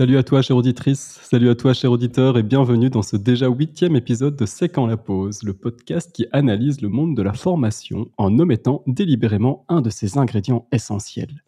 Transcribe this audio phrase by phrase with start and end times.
[0.00, 3.48] Salut à toi, chère auditrice, salut à toi, cher auditeur, et bienvenue dans ce déjà
[3.48, 7.34] huitième épisode de C'est quand la pause, le podcast qui analyse le monde de la
[7.34, 11.44] formation en omettant délibérément un de ses ingrédients essentiels.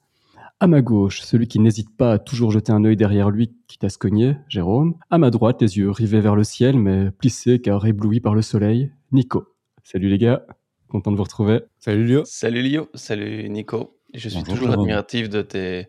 [0.61, 3.85] À ma gauche, celui qui n'hésite pas à toujours jeter un œil derrière lui, quitte
[3.85, 4.99] à se cogner, Jérôme.
[5.09, 8.43] À ma droite, les yeux rivés vers le ciel, mais plissés car éblouis par le
[8.43, 9.47] soleil, Nico.
[9.83, 10.45] Salut les gars,
[10.89, 11.61] content de vous retrouver.
[11.79, 12.23] Salut Lio.
[12.27, 13.97] Salut Lio, salut Nico.
[14.13, 15.89] Je suis Bonjour, toujours admiratif de tes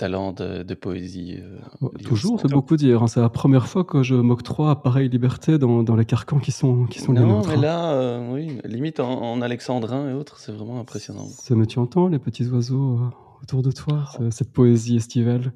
[0.00, 1.36] talents de, de poésie.
[1.40, 3.02] euh, Oh, toujours, c'est beaucoup dire.
[3.02, 3.06] hein.
[3.06, 6.86] C'est la première fois que je m'octroie pareille liberté dans, dans les carcans qui sont,
[6.86, 7.48] qui sont les Non, nôtres.
[7.50, 7.60] mais hein.
[7.60, 11.26] là, euh, oui, limite en, en alexandrin et autres, c'est vraiment impressionnant.
[11.26, 13.08] Ça me tu entends, les petits oiseaux euh,
[13.42, 15.52] autour de toi, ce- cette poésie estivale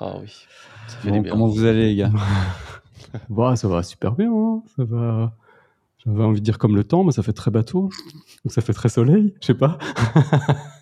[0.00, 0.32] Ah oui,
[0.88, 1.32] ça fait Bon, du bien.
[1.32, 2.10] comment vous allez les gars?
[3.30, 4.62] Bah, ça va super bien, hein.
[4.76, 5.34] ça va.
[6.04, 7.90] J'avais envie de dire comme le temps, mais ça fait très bateau.
[8.44, 9.78] Donc ça fait très soleil, je sais pas.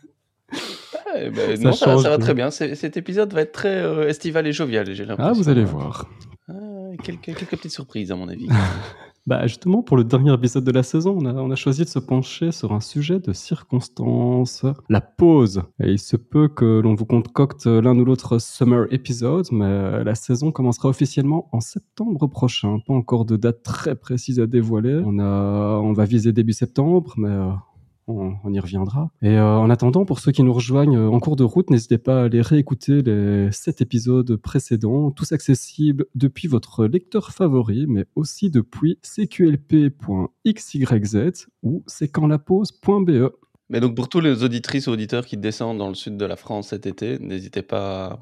[1.16, 2.50] Eh ben, Ça non, ça, va de- très bien.
[2.50, 5.30] Cet épisode va être très euh, estival et jovial, j'ai l'impression.
[5.30, 6.08] Ah, vous allez voir.
[6.48, 6.52] Ah,
[7.02, 8.48] quelques, quelques petites surprises, à mon avis.
[9.24, 11.88] Bah justement, pour le dernier épisode de la saison, on a, on a choisi de
[11.88, 15.62] se pencher sur un sujet de circonstance, la pause.
[15.80, 20.16] Et il se peut que l'on vous concocte l'un ou l'autre summer episode, mais la
[20.16, 22.78] saison commencera officiellement en septembre prochain.
[22.84, 25.00] Pas encore de date très précise à dévoiler.
[25.06, 27.50] On, a, on va viser début septembre, mais euh,
[28.08, 29.10] on, y reviendra.
[29.22, 31.98] Et euh, en attendant, pour ceux qui nous rejoignent euh, en cours de route, n'hésitez
[31.98, 38.06] pas à aller réécouter les sept épisodes précédents, tous accessibles depuis votre lecteur favori, mais
[38.14, 40.28] aussi depuis cqlp.xyz
[41.62, 43.30] ou c'est quand la pause.be.
[43.68, 46.36] Mais donc, pour tous les auditrices et auditeurs qui descendent dans le sud de la
[46.36, 48.18] France cet été, n'hésitez pas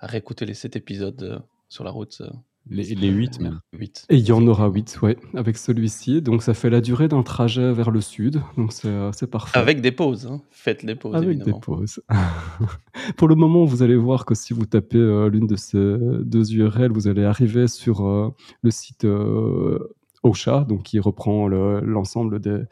[0.00, 2.22] à réécouter les sept épisodes euh, sur la route.
[2.70, 3.60] Les, les 8 même.
[3.78, 4.06] 8.
[4.08, 6.22] Et il y en aura 8, ouais, avec celui-ci.
[6.22, 9.58] Donc ça fait la durée d'un trajet vers le sud, donc c'est euh, c'est parfait.
[9.58, 10.40] Avec des pauses, hein.
[10.50, 11.56] faites les pauses, Avec évidemment.
[11.56, 12.00] des pauses.
[13.16, 16.52] Pour le moment, vous allez voir que si vous tapez euh, l'une de ces deux
[16.54, 18.30] URL, vous allez arriver sur euh,
[18.62, 19.78] le site euh,
[20.22, 22.62] OSHA, donc qui reprend le- l'ensemble des,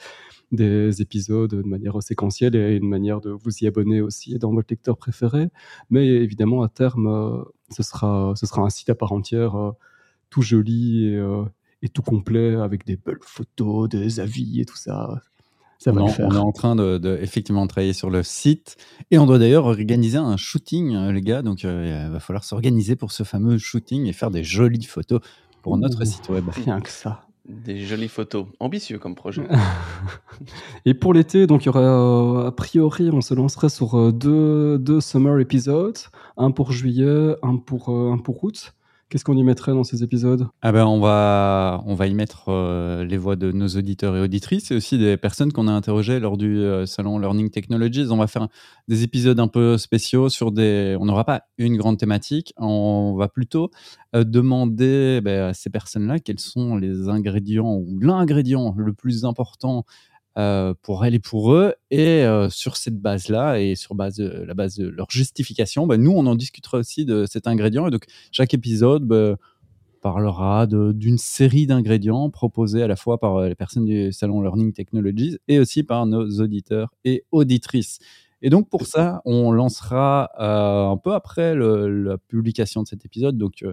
[0.53, 4.69] des épisodes de manière séquentielle et une manière de vous y abonner aussi dans votre
[4.71, 5.49] lecteur préféré.
[5.91, 9.73] Mais évidemment, à terme, euh, ce, sera, ce sera un site à part entière, euh,
[10.31, 11.45] tout joli et, euh,
[11.83, 15.21] et tout complet, avec des belles photos, des avis et tout ça.
[15.79, 16.29] Ça on, va en- le faire.
[16.31, 18.77] on est en train de, de effectivement travailler sur le site
[19.11, 21.43] et on doit d'ailleurs organiser un shooting, les gars.
[21.43, 25.21] Donc euh, il va falloir s'organiser pour ce fameux shooting et faire des jolies photos
[25.61, 26.45] pour notre site web.
[26.51, 27.27] Rien que ça.
[27.49, 28.47] Des jolies photos.
[28.61, 29.43] Ambitieux comme projet.
[30.85, 34.13] Et pour l'été, donc il y aura euh, a priori, on se lancerait sur euh,
[34.13, 35.99] deux, deux summer épisodes,
[36.37, 38.75] un pour juillet, un pour euh, un pour août.
[39.13, 40.49] Qu'est-ce qu'on y mettrait dans ces épisodes?
[40.63, 44.23] Ah ben on va on va y mettre euh, les voix de nos auditeurs et
[44.23, 48.07] auditrices et aussi des personnes qu'on a interrogées lors du euh, salon Learning Technologies.
[48.11, 48.49] On va faire
[48.89, 50.97] des épisodes un peu spéciaux sur des.
[50.99, 52.55] On n'aura pas une grande thématique.
[52.57, 53.71] On va plutôt
[54.17, 59.85] euh, demander ben, à ces personnes-là quels sont les ingrédients ou l'ingrédient le plus important
[60.39, 61.75] euh, pour elles et pour eux.
[61.91, 66.01] Et euh, sur cette base-là et sur base de, la base de leur justification, ben,
[66.01, 67.87] nous on en discutera aussi de cet ingrédient.
[67.87, 69.05] Et donc chaque épisode.
[69.05, 69.37] ben,
[70.03, 74.73] parlera d'une série d'ingrédients proposés à la fois par euh, les personnes du salon Learning
[74.75, 78.01] Technologies et aussi par nos auditeurs et auditrices.
[78.43, 83.39] Et donc pour ça, on lancera euh, un peu après la publication de cet épisode,
[83.39, 83.73] donc euh,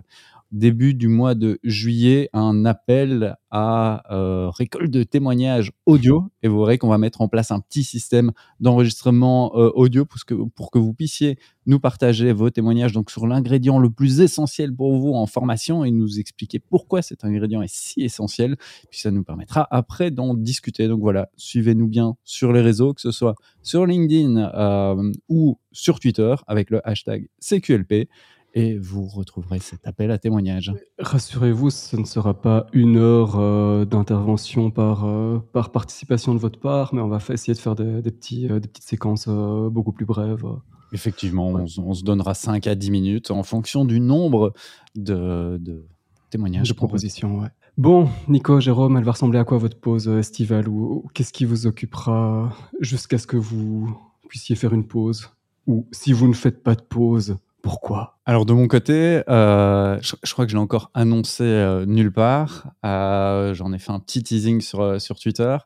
[0.51, 6.29] début du mois de juillet, un appel à euh, récolte de témoignages audio.
[6.43, 10.19] Et vous verrez qu'on va mettre en place un petit système d'enregistrement euh, audio pour
[10.25, 14.75] que, pour que vous puissiez nous partager vos témoignages donc sur l'ingrédient le plus essentiel
[14.75, 18.57] pour vous en formation et nous expliquer pourquoi cet ingrédient est si essentiel.
[18.89, 20.87] Puis ça nous permettra après d'en discuter.
[20.87, 25.99] Donc voilà, suivez-nous bien sur les réseaux, que ce soit sur LinkedIn euh, ou sur
[25.99, 28.09] Twitter avec le hashtag CQLP.
[28.53, 30.73] Et vous retrouverez cet appel à témoignage.
[30.97, 36.59] Rassurez-vous, ce ne sera pas une heure euh, d'intervention par, euh, par participation de votre
[36.59, 39.69] part, mais on va essayer de faire des, des petits, euh, des petites séquences euh,
[39.69, 40.45] beaucoup plus brèves.
[40.91, 44.53] Effectivement, on, se donnera 5 à 10 minutes en fonction du nombre
[44.95, 45.85] de, de
[46.31, 46.67] témoignages.
[46.67, 47.49] de propositions, ouais.
[47.77, 51.45] Bon, Nico, Jérôme, elle va ressembler à quoi votre pause estivale ou, ou qu'est-ce qui
[51.45, 53.95] vous occupera jusqu'à ce que vous
[54.27, 55.29] puissiez faire une pause?
[55.67, 58.19] Ou si vous ne faites pas de pause, pourquoi?
[58.25, 62.11] Alors de mon côté, euh, je, je crois que je l'ai encore annoncé euh, nulle
[62.11, 62.67] part.
[62.85, 65.57] Euh, J'en ai fait un petit teasing sur, sur Twitter.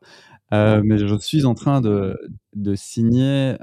[0.51, 2.19] Mais je suis en train de,
[2.55, 3.55] de signer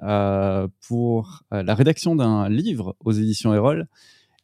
[0.88, 3.86] pour la rédaction d'un livre aux éditions Erol.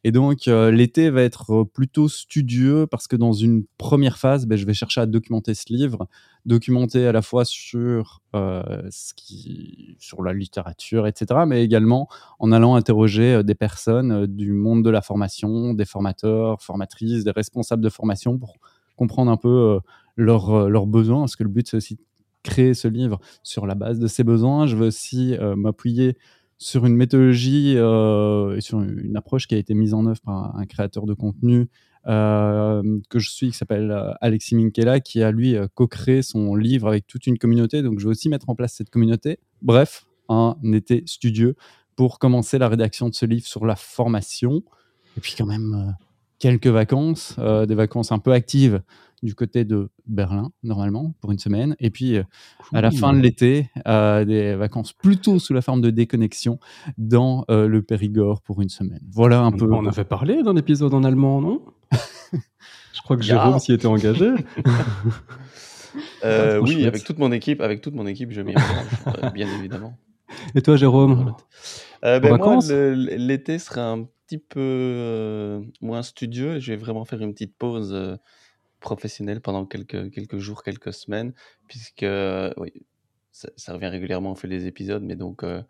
[0.07, 4.57] Et donc, euh, l'été va être plutôt studieux parce que dans une première phase, ben,
[4.57, 6.07] je vais chercher à documenter ce livre,
[6.45, 12.07] documenter à la fois sur, ce qui, sur la littérature, etc., mais également
[12.39, 17.83] en allant interroger des personnes du monde de la formation, des formateurs, formatrices, des responsables
[17.83, 18.55] de formation pour
[18.95, 19.81] comprendre un peu
[20.15, 21.99] leurs, besoins, parce que le but, c'est aussi
[22.43, 24.67] créer ce livre sur la base de ses besoins.
[24.67, 26.17] Je veux aussi euh, m'appuyer
[26.57, 30.55] sur une méthodologie euh, et sur une approche qui a été mise en œuvre par
[30.55, 31.67] un créateur de contenu
[32.07, 37.05] euh, que je suis, qui s'appelle Alexis Minkela, qui a lui co-créé son livre avec
[37.05, 37.81] toute une communauté.
[37.81, 39.39] Donc je veux aussi mettre en place cette communauté.
[39.61, 41.55] Bref, un été studieux
[41.95, 44.63] pour commencer la rédaction de ce livre sur la formation.
[45.17, 45.95] Et puis quand même
[46.39, 48.81] quelques vacances, des vacances un peu actives
[49.23, 51.75] du côté de Berlin, normalement, pour une semaine.
[51.79, 52.23] Et puis, euh,
[52.73, 56.59] à la fin de l'été, euh, des vacances plutôt sous la forme de déconnexion
[56.97, 59.01] dans euh, le Périgord pour une semaine.
[59.11, 59.71] Voilà un peu.
[59.71, 61.61] On avait parlé d'un épisode en allemand, non?
[62.93, 64.31] Je crois que Jérôme s'y était engagé.
[66.61, 69.97] oui, avec toute mon équipe, avec toute mon équipe, je m'y engage, bien évidemment.
[70.55, 71.33] Et toi, Jérôme?
[72.01, 76.59] Ben Moi, l'été sera un petit peu moins studieux.
[76.59, 78.19] Je vais vraiment faire une petite pause
[78.79, 81.33] professionnel pendant quelques, quelques jours, quelques semaines,
[81.67, 82.05] puisque
[82.57, 82.73] oui,
[83.55, 85.61] ça, revient régulièrement, on fait les épisodes, mais donc euh,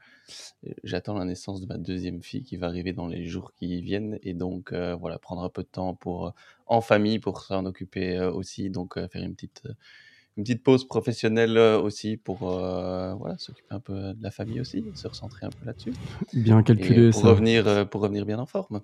[0.83, 4.19] j'attends la naissance de ma deuxième fille qui va arriver dans les jours qui viennent,
[4.23, 6.33] et donc euh, voilà, prendre un peu de temps pour,
[6.65, 9.63] en famille pour s'en occuper euh, aussi, donc faire une petite,
[10.37, 15.07] une petite pause professionnelle aussi pour voilà, s'occuper un peu de la famille aussi, se
[15.07, 15.93] recentrer un peu là-dessus.
[16.33, 18.81] Bien calculé, pour Revenir, pour revenir bien en forme.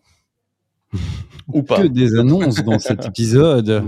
[1.50, 1.82] Ou pas.
[1.82, 3.84] Que des annonces dans cet épisode.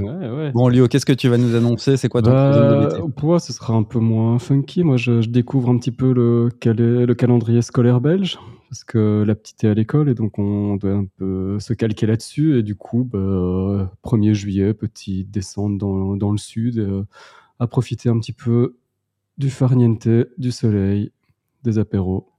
[0.53, 1.97] Bon, Léo, qu'est-ce que tu vas nous annoncer?
[1.97, 4.83] C'est quoi ton bah, Pour moi, ce sera un peu moins funky.
[4.83, 8.37] Moi, je, découvre un petit peu le, le calendrier scolaire belge.
[8.69, 12.07] Parce que la petite est à l'école et donc on doit un peu se calquer
[12.07, 12.59] là-dessus.
[12.59, 17.03] Et du coup, bah, 1er juillet, petit descendre dans, dans le sud, euh,
[17.59, 18.77] à profiter un petit peu
[19.37, 20.07] du farniente,
[20.37, 21.11] du soleil,
[21.63, 22.29] des apéros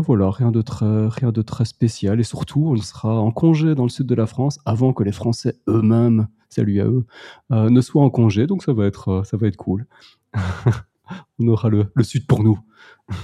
[0.00, 2.20] voilà, rien de, très, rien de très spécial.
[2.20, 5.12] Et surtout, on sera en congé dans le sud de la France avant que les
[5.12, 7.06] Français eux-mêmes, salut à eux,
[7.52, 8.46] euh, ne soient en congé.
[8.46, 9.86] Donc ça va être, euh, ça va être cool.
[11.38, 12.58] on aura le, le sud pour nous.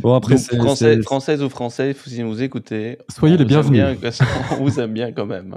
[0.00, 3.84] Bon, après, français, française ou français, si vous écoutez, soyez les bienvenus.
[4.50, 5.54] on vous aime bien quand même.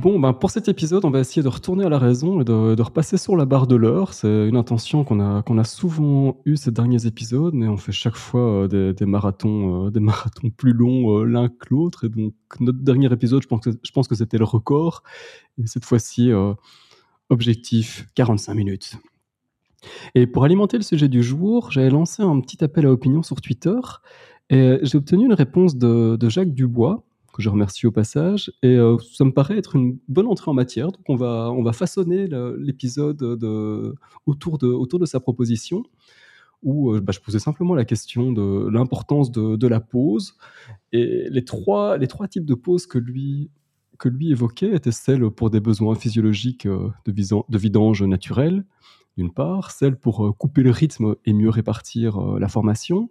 [0.00, 2.80] Bon, ben pour cet épisode, on va essayer de retourner à la raison et de,
[2.80, 4.14] repasser sur la barre de l'heure.
[4.14, 7.90] C'est une intention qu'on a, qu'on a souvent eue ces derniers épisodes, mais on fait
[7.90, 12.04] chaque fois euh, des, marathons, euh, des marathons plus longs euh, l'un que l'autre.
[12.04, 15.02] Et donc, notre dernier épisode, je pense que, que c'était le record.
[15.60, 16.30] Et cette fois-ci,
[17.28, 18.98] objectif 45 minutes.
[20.14, 23.40] Et pour alimenter le sujet du jour, j'avais lancé un petit appel à opinion sur
[23.40, 23.80] Twitter.
[24.48, 27.02] Et j'ai obtenu une réponse de Jacques Dubois,
[27.38, 28.52] que je remercie au passage.
[28.64, 30.90] Et euh, ça me paraît être une bonne entrée en matière.
[30.90, 33.94] Donc on va, on va façonner l'épisode de,
[34.26, 35.84] autour, de, autour de sa proposition,
[36.64, 40.34] où euh, bah, je posais simplement la question de l'importance de, la pause.
[40.92, 43.50] Et les trois, les trois types de pauses que lui,
[44.00, 48.64] que lui évoquait étaient celles pour des besoins physiologiques euh, de, de vidange naturel,
[49.16, 53.08] d'une part, celles pour couper le rythme et mieux répartir la formation,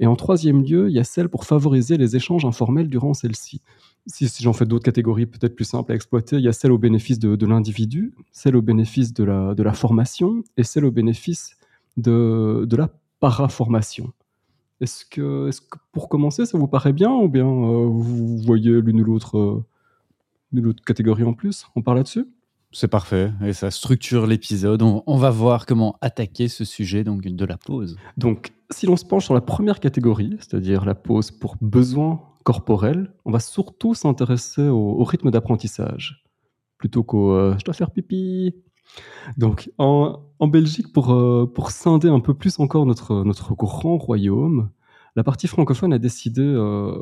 [0.00, 3.60] et en troisième lieu, il y a celle pour favoriser les échanges informels durant celle-ci.
[4.06, 6.78] Si, j'en fais d'autres catégories peut-être plus simples à exploiter, il y a celle au
[6.78, 11.58] bénéfice de, l'individu, celle au bénéfice de la, formation et celle au bénéfice
[11.98, 12.88] de, de la
[13.20, 14.10] paraformation.
[14.80, 18.80] Est-ce que, est que, pour commencer, ça vous paraît bien ou bien euh, vous voyez
[18.80, 19.64] l'une ou l'autre
[20.56, 21.66] euh, catégorie en plus?
[21.76, 22.26] On parle là-dessus?
[22.72, 24.82] C'est parfait et ça structure l'épisode.
[24.82, 27.96] On, va voir comment attaquer ce sujet donc de la pause.
[28.16, 33.12] Donc, si l'on se penche sur la première catégorie, c'est-à-dire la pause pour besoins corporels,
[33.24, 36.24] on va surtout s'intéresser au, rythme d'apprentissage
[36.78, 38.54] plutôt qu'au euh, je dois faire pipi.
[39.36, 44.70] Donc, en, Belgique, pour, euh, pour scinder un peu plus encore notre, notre grand royaume,
[45.16, 46.94] la partie francophone a décidé euh,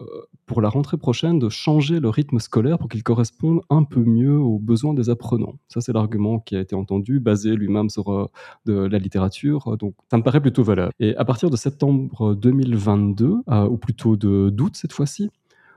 [0.46, 4.38] pour la rentrée prochaine de changer le rythme scolaire pour qu'il corresponde un peu mieux
[4.38, 5.58] aux besoins des apprenants.
[5.68, 8.26] Ça, c'est l'argument qui a été entendu, basé lui-même sur euh,
[8.66, 9.76] de la littérature.
[9.76, 10.92] Donc, ça me paraît plutôt valable.
[11.00, 15.30] Et à partir de septembre 2022, euh, ou plutôt d'août cette fois-ci,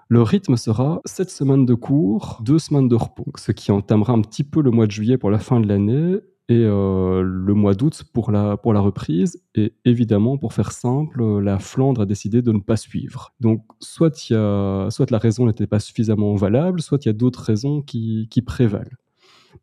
[0.07, 4.21] le rythme sera 7 semaines de cours, 2 semaines de repos, ce qui entamera un
[4.21, 6.17] petit peu le mois de juillet pour la fin de l'année
[6.51, 9.41] et euh, le mois d'août pour la, pour la reprise.
[9.55, 13.33] Et évidemment, pour faire simple, la Flandre a décidé de ne pas suivre.
[13.39, 17.13] Donc, soit, y a, soit la raison n'était pas suffisamment valable, soit il y a
[17.13, 18.97] d'autres raisons qui, qui prévalent.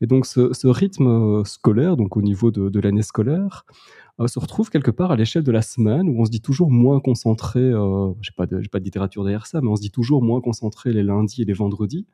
[0.01, 3.67] Et donc ce, rythme scolaire, donc au niveau de, l'année scolaire,
[4.27, 7.01] se retrouve quelque part à l'échelle de la semaine où on se dit toujours moins
[7.01, 9.91] concentré, euh, je n'ai pas, de, pas de littérature derrière ça, mais on se dit
[9.91, 12.07] toujours moins concentré les lundis et les vendredis,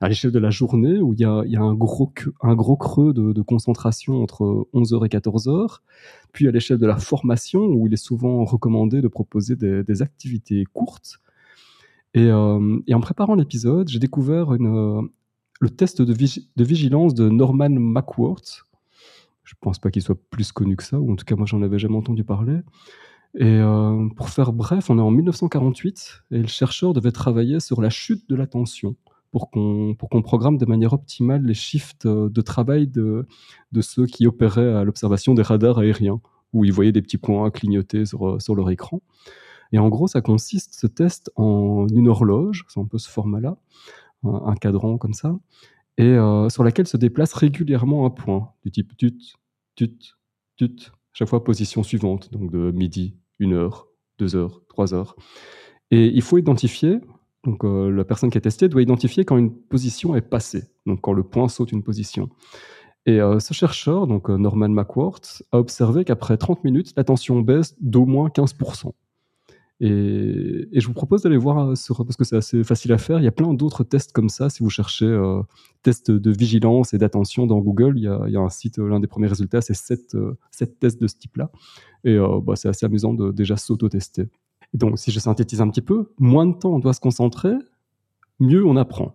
[0.00, 2.06] à l'échelle de la journée où il y a, un, gros,
[2.76, 5.78] creux de, concentration entre 11h et 14h,
[6.32, 10.64] puis à l'échelle de la formation où il est souvent recommandé de proposer des, activités
[10.72, 11.18] courtes.
[12.16, 15.08] Euh, et, en préparant l'épisode, j'ai découvert une,
[15.60, 18.62] le test de, vigilance de Norman McWhorter.
[19.44, 21.46] Je ne pense pas qu'il soit plus connu que ça, ou en tout cas moi
[21.46, 22.60] j'en avais jamais entendu parler.
[23.34, 27.80] Et euh, pour faire bref, on est en 1948 et le chercheur devait travailler sur
[27.80, 28.96] la chute de l'attention
[29.30, 33.26] pour qu'on qu'on programme de manière optimale les shifts euh, de travail de,
[33.72, 36.20] de ceux qui opéraient à l'observation des radars aériens,
[36.52, 39.02] où ils voyaient des petits points clignoter sur, euh, sur leur écran.
[39.72, 43.58] Et en gros, ça consiste, ce test, en une horloge, c'est un peu ce format-là,
[44.24, 45.38] un, cadran comme ça,
[45.98, 49.18] et euh, sur laquelle se déplace régulièrement un point, du type tut,
[49.74, 49.98] tut,
[50.56, 55.16] tut, chaque fois position suivante, donc de midi, une heure, deux heures, trois heures.
[55.90, 56.98] Et il faut identifier
[57.48, 61.00] donc euh, la personne qui est testée doit identifier quand une position est passée, donc
[61.00, 62.28] quand le point saute une position.
[63.06, 67.40] Et euh, ce chercheur, donc euh, Norman McWhorter, a observé qu'après 30 minutes, la tension
[67.40, 68.92] baisse d'au moins 15%.
[69.80, 73.24] Et, je vous propose d'aller voir, sur, parce que c'est assez facile à faire, il
[73.24, 74.50] y a plein d'autres tests comme ça.
[74.50, 75.08] Si vous cherchez
[75.82, 79.28] tests de vigilance et d'attention dans Google, il y, a, un site, l'un des premiers
[79.28, 80.16] résultats, c'est 7,
[80.80, 81.50] tests de ce type-là.
[82.02, 84.28] Et bah, c'est assez amusant de déjà s'auto-tester.
[84.74, 87.54] Et donc, si je synthétise un petit peu, moins de temps on doit se concentrer,
[88.40, 89.14] mieux on apprend.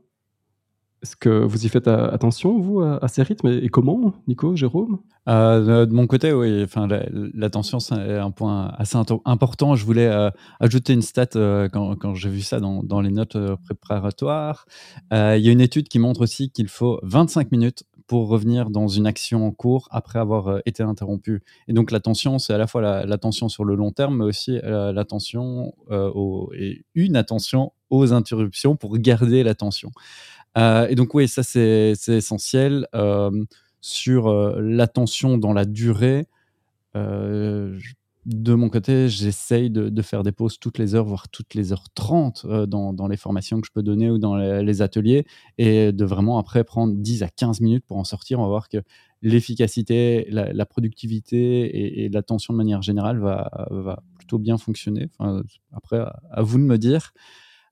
[1.03, 4.99] Est-ce que vous y faites attention, vous, à, ces rythmes et, comment, Nico, Jérôme?
[5.27, 6.63] Euh, De mon côté, oui.
[6.63, 6.87] Enfin,
[7.33, 9.75] l'attention, c'est un point assez important.
[9.75, 10.29] Je voulais euh,
[10.61, 14.65] ajouter une stat euh, quand, j'ai vu ça dans les notes préparatoires.
[15.11, 18.87] Il y a une étude qui montre aussi qu'il faut 25 minutes pour revenir dans
[18.87, 21.41] une action en cours après avoir euh, été interrompu.
[21.67, 24.91] Et donc l'attention, c'est à la fois l'attention sur le long terme, mais aussi euh,
[24.91, 26.11] l'attention euh,
[26.57, 29.91] et une attention aux interruptions pour garder l'attention.
[30.55, 32.87] et donc oui, ça c'est essentiel.
[33.81, 36.25] sur l'attention dans la durée,
[38.25, 41.89] de mon côté, j'essaye de, faire des pauses toutes les heures, voire toutes les heures
[41.93, 45.25] 30 euh, dans, les formations que je peux donner ou dans les, ateliers,
[45.57, 48.39] et de vraiment après prendre 10 à 15 minutes pour en sortir.
[48.39, 48.77] On va voir que
[49.21, 55.09] l'efficacité, la, productivité et, l'attention de manière générale va, plutôt bien fonctionner.
[55.73, 57.13] après, à, vous de me dire.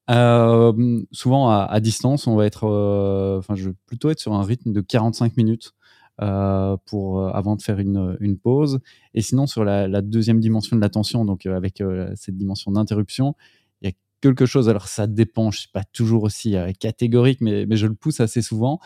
[0.10, 4.44] Euh, souvent à, distance, on va être, euh, enfin, je vais plutôt être sur un
[4.44, 5.74] rythme de 45 minutes
[6.22, 8.80] euh, pour, euh, avant de faire une, une, pause.
[9.14, 11.82] Et sinon, sur la, deuxième dimension de l'attention, donc euh, avec
[12.16, 13.36] cette dimension d'interruption,
[13.82, 17.66] il y a quelque chose, alors ça dépend, je suis pas toujours aussi catégorique, mais,
[17.66, 18.80] mais, je le pousse assez souvent.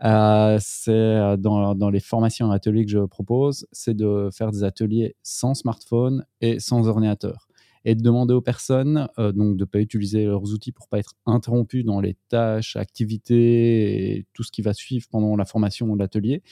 [0.00, 5.16] c'est dans, dans, les formations et ateliers que je propose, c'est de faire des ateliers
[5.22, 7.48] sans smartphone et sans ordinateur
[7.84, 10.98] et de demander aux personnes euh, donc de ne pas utiliser leurs outils pour pas
[10.98, 15.88] être interrompus dans les tâches, activités et tout ce qui va suivre pendant la formation
[15.88, 16.42] ou l'atelier,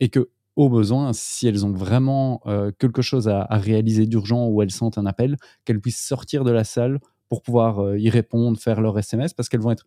[0.00, 4.46] et que au besoin, si elles ont vraiment euh, quelque chose à, à réaliser d'urgent
[4.48, 8.10] ou elles sentent un appel, qu'elles puissent sortir de la salle pour pouvoir euh, y
[8.10, 9.86] répondre, faire leur SMS, parce qu'elles vont être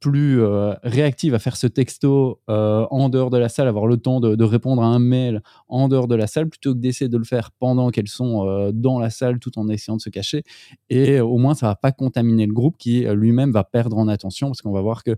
[0.00, 3.96] plus euh, réactive à faire ce texto euh, en dehors de la salle, avoir le
[3.96, 7.18] temps de, répondre à un mail en dehors de la salle, plutôt que d'essayer de
[7.18, 10.44] le faire pendant qu'elles sont euh, dans la salle tout en essayant de se cacher.
[10.88, 14.48] Et au moins, ça va pas contaminer le groupe qui lui-même va perdre en attention,
[14.48, 15.16] parce qu'on va voir que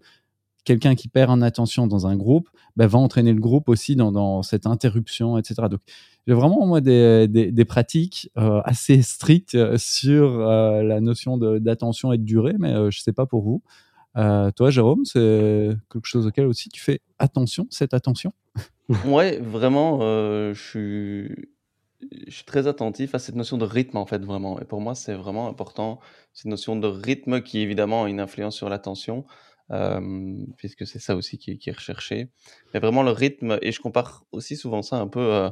[0.65, 4.43] quelqu'un qui perd en attention dans un groupe bah, va entraîner le groupe aussi dans,
[4.43, 5.69] cette interruption, etc.
[5.71, 5.81] Donc,
[6.27, 12.91] j'ai vraiment moi des, pratiques assez strictes sur la notion d'attention et de durée, mais
[12.91, 13.63] je sais pas pour vous.
[14.17, 18.33] Euh, toi, Jérôme, c'est quelque chose auquel aussi tu fais attention, cette attention?
[19.07, 20.61] Ouais, vraiment, euh, je
[22.29, 24.61] suis très attentif à cette notion de rythme, en fait, vraiment.
[24.61, 26.01] Et pour moi, c'est vraiment important,
[26.33, 29.25] cette notion de rythme qui, évidemment, a une influence sur l'attention,
[29.71, 32.31] euh, puisque c'est ça aussi qui est recherché.
[32.75, 35.51] Mais vraiment le rythme et je compare aussi souvent ça un peu,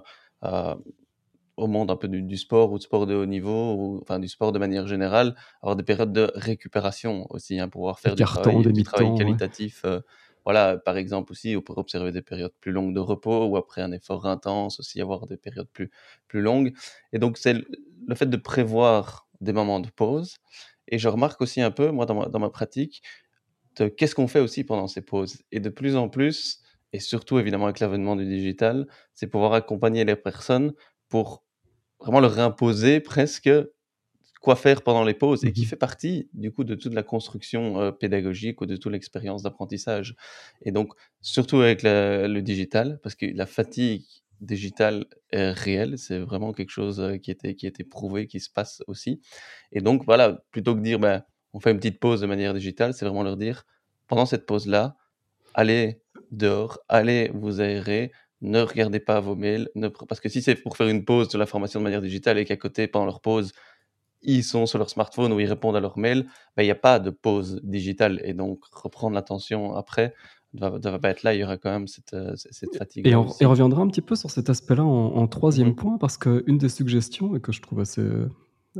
[1.59, 4.29] au monde un peu du, sport ou du sport de haut niveau, ou enfin du
[4.29, 8.63] sport de manière générale, avoir des périodes de récupération aussi, hein, pouvoir faire du travail,
[9.17, 9.83] qualitatif.
[9.85, 10.01] Euh,
[10.45, 13.83] voilà, par exemple aussi, on pourrait observer des périodes plus longues de repos ou après
[13.83, 15.91] un effort intense aussi, avoir des périodes plus,
[16.27, 16.73] plus longues.
[17.13, 20.37] Et donc, c'est le fait de prévoir des moments de pause.
[20.87, 23.03] Et je remarque aussi un peu, moi, dans ma, dans ma pratique,
[23.75, 25.43] qu'est-ce qu'on fait aussi pendant ces pauses.
[25.53, 26.63] Et de plus en plus,
[26.93, 30.73] et surtout évidemment avec l'avènement du digital, c'est pouvoir accompagner les personnes
[31.09, 31.45] pour
[32.01, 33.51] vraiment leur imposer presque
[34.41, 37.03] quoi faire pendant les pauses et qui mmh fait partie du coup de toute la
[37.03, 40.15] construction pédagogique ou de toute l'expérience d'apprentissage.
[40.63, 44.05] Et donc, surtout avec le digital, parce que la fatigue
[44.41, 48.83] digitale est réelle, c'est vraiment quelque chose qui était, qui était prouvé, qui se passe
[48.87, 49.21] aussi.
[49.73, 52.55] Et donc, voilà, plutôt que de dire, ben, on fait une petite pause de manière
[52.55, 53.65] digitale, c'est vraiment leur dire,
[54.07, 54.97] pendant cette pause-là,
[55.55, 56.01] allez
[56.31, 59.89] dehors, allez vous aérer, ne regardez pas vos mails, ne...
[59.89, 62.45] parce que si c'est pour faire une pause de la formation de manière digitale et
[62.45, 63.53] qu'à côté, pendant leur pause,
[64.23, 66.27] ils sont sur leur smartphone ou ils répondent à leur mail,
[66.57, 68.21] ben, il n'y a pas de pause digitale.
[68.25, 70.15] Et donc, reprendre l'attention après
[70.55, 72.35] ne va, pas être là, il y aura quand même cette, euh,
[72.77, 73.07] fatigue.
[73.07, 76.59] Et on, reviendra un petit peu sur cet aspect-là en, troisième mmh point, parce qu'une
[76.59, 78.03] des suggestions, et que je trouve assez,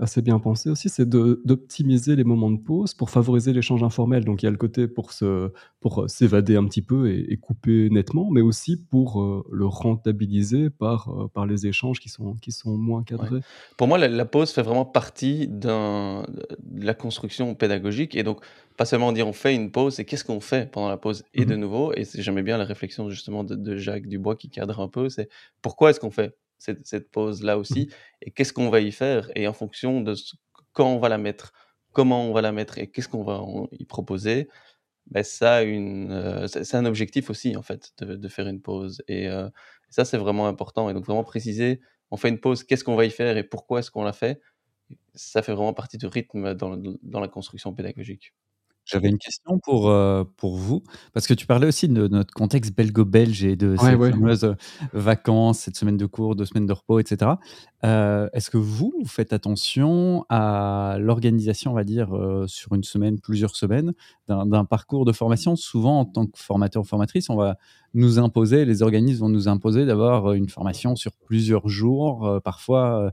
[0.01, 4.25] assez bien pensé aussi, c'est d'optimiser les moments de pause pour favoriser l'échange informel.
[4.25, 5.51] Donc il y a le côté pour se,
[5.81, 10.71] pour euh, s'évader un petit peu et, couper nettement, mais aussi pour euh, le rentabiliser
[10.71, 13.41] par, euh, par les échanges qui sont, qui sont moins cadrés.
[13.77, 15.69] Pour moi, la, pause fait vraiment partie de
[16.75, 18.41] la construction pédagogique et donc
[18.77, 21.25] pas seulement dire on fait une pause, et qu'est-ce qu'on fait pendant la pause?
[21.35, 21.93] Et de mmh nouveau.
[21.95, 25.29] Et j'aimais bien la réflexion justement de, de Jacques Dubois qui cadre un peu, c'est
[25.63, 26.37] pourquoi est-ce qu'on fait?
[26.59, 27.91] Cette, pause-là aussi,
[28.23, 30.15] et qu'est-ce qu'on va y faire, et en fonction de
[30.73, 31.53] quand on va la mettre,
[31.93, 34.49] comment on va la mettre, et qu'est-ce qu'on va y proposer,
[35.11, 39.03] ben ça, une, euh, c'est un objectif aussi, en fait, de, faire une pause.
[39.11, 40.91] Euh, et ça, c'est vraiment important.
[40.91, 43.81] Et donc, vraiment préciser, on fait une pause, qu'est-ce qu'on va y faire et pourquoi
[43.81, 44.41] est-ce qu'on la fait,
[45.15, 48.35] ça fait vraiment partie du rythme dans la construction pédagogique.
[48.91, 52.75] J'avais une question pour, euh, pour vous, parce que tu parlais aussi de notre contexte
[52.75, 54.55] belgo-belge et de ces fameuses euh,
[54.95, 57.33] vacances, cette semaine de cours, deux semaines de repos, etc.
[57.85, 62.09] Euh, est-ce que vous, vous faites attention à l'organisation, on va dire,
[62.47, 63.93] sur une semaine, plusieurs semaines,
[64.29, 65.55] d'un parcours de formation?
[65.55, 67.59] Souvent, en tant que formateur ou formatrice, on va
[67.93, 73.13] nous imposer, les organismes vont nous imposer d'avoir une formation sur plusieurs jours, parfois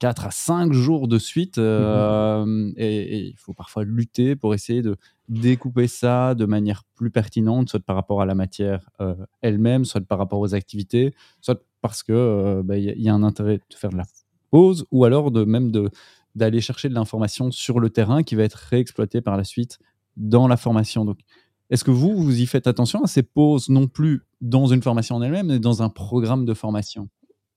[0.00, 1.58] 4 à 5 jours de suite.
[1.58, 4.96] Mmh euh, et, il faut parfois lutter pour essayer de
[5.28, 10.00] découper ça de manière plus pertinente, soit par rapport à la matière euh, elle-même, soit
[10.00, 13.90] par rapport aux activités, soit parce qu'il euh, bah, y, a un intérêt de faire
[13.90, 14.06] de la
[14.50, 15.70] pause, ou alors de même
[16.34, 19.78] d'aller chercher de l'information sur le terrain qui va être réexploitée par la suite
[20.16, 21.04] dans la formation.
[21.04, 21.18] Donc,
[21.68, 25.16] est-ce que vous, vous y faites attention à ces pauses non plus dans une formation
[25.16, 27.08] en elle-même, mais dans un programme de formation?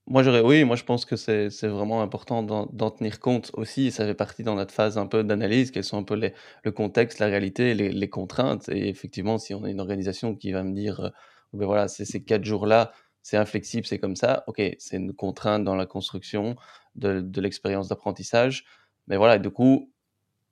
[0.08, 3.92] Moi, j'aurais, oui, moi, je pense que c'est, vraiment important d'en, tenir compte aussi.
[3.92, 6.16] Ça fait partie dans notre phase un peu d'analyse, quels sont un peu
[6.64, 8.68] le contexte, la réalité, les, contraintes.
[8.70, 11.10] Et effectivement, si on a une organisation qui va me dire, euh,
[11.54, 14.44] ben voilà, ces quatre jours-là, c'est inflexible, c'est comme ça.
[14.48, 16.56] Ok, c'est une contrainte dans la construction
[16.96, 18.66] de, de l'expérience d'apprentissage.
[19.08, 19.94] Mais voilà, du coup,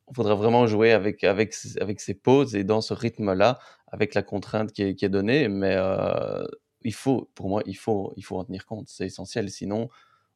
[0.10, 4.24] il faudra vraiment jouer avec, avec, avec ces pauses et dans ce rythme-là, avec la
[4.24, 5.48] contrainte qui est, qui est donnée.
[5.50, 6.44] Mais euh,
[6.84, 8.88] il faut, pour moi, il faut, il faut en tenir compte.
[8.88, 9.50] C'est essentiel.
[9.50, 9.90] Sinon,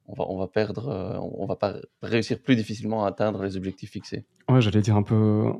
[0.07, 3.57] on va, on va perdre, euh, on va pas réussir plus difficilement à atteindre les
[3.57, 4.25] objectifs fixés.
[4.49, 5.51] Ouais, j'allais dire un peu,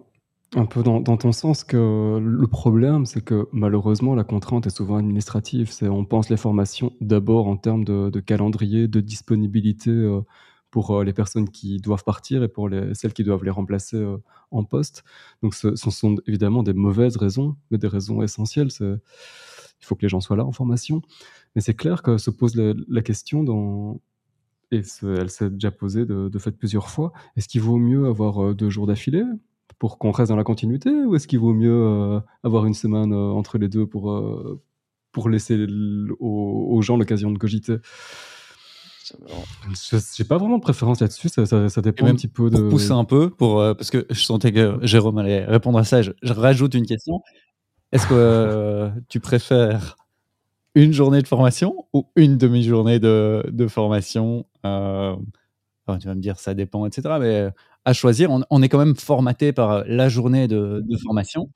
[0.56, 4.98] un peu dans, ton sens que le problème, c'est que malheureusement, la contrainte est souvent
[4.98, 5.72] administrative.
[5.72, 10.22] C'est, on pense les formations d'abord en termes de, calendrier, de disponibilité euh,
[10.70, 14.04] pour euh, les personnes qui doivent partir et pour les, celles qui doivent les remplacer
[14.52, 15.04] en poste.
[15.42, 18.70] Donc, ce, sont évidemment des mauvaises raisons, mais des raisons essentielles.
[19.86, 21.02] Il faut que les gens soient là en formation.
[21.56, 24.02] Mais c'est clair que se pose la, question dans,
[24.72, 28.54] et elle s'est déjà posée de, fait plusieurs fois, est-ce qu'il vaut mieux avoir euh,
[28.54, 29.24] deux jours d'affilée
[29.80, 33.14] pour qu'on reste dans la continuité ou est-ce qu'il vaut mieux euh, avoir une semaine
[33.14, 34.22] euh, entre les deux pour,
[35.12, 35.66] pour laisser
[36.20, 37.78] aux, gens l'occasion de cogiter?
[39.06, 42.58] Je n'ai pas vraiment de préférence là-dessus, ça, ça, dépend un petit peu de.
[42.58, 46.02] Pour pousser un peu, pour, parce que je sentais que Jérôme allait répondre à ça,
[46.02, 47.22] je rajoute une question.
[47.96, 49.96] Est-ce que euh, tu préfères
[50.74, 55.16] une journée de formation ou une demi-journée de, formation euh,
[56.02, 57.16] Tu vas me dire ça dépend, etc.
[57.22, 57.48] Mais
[57.86, 61.50] à choisir, on, est quand même formaté par la journée de, formation.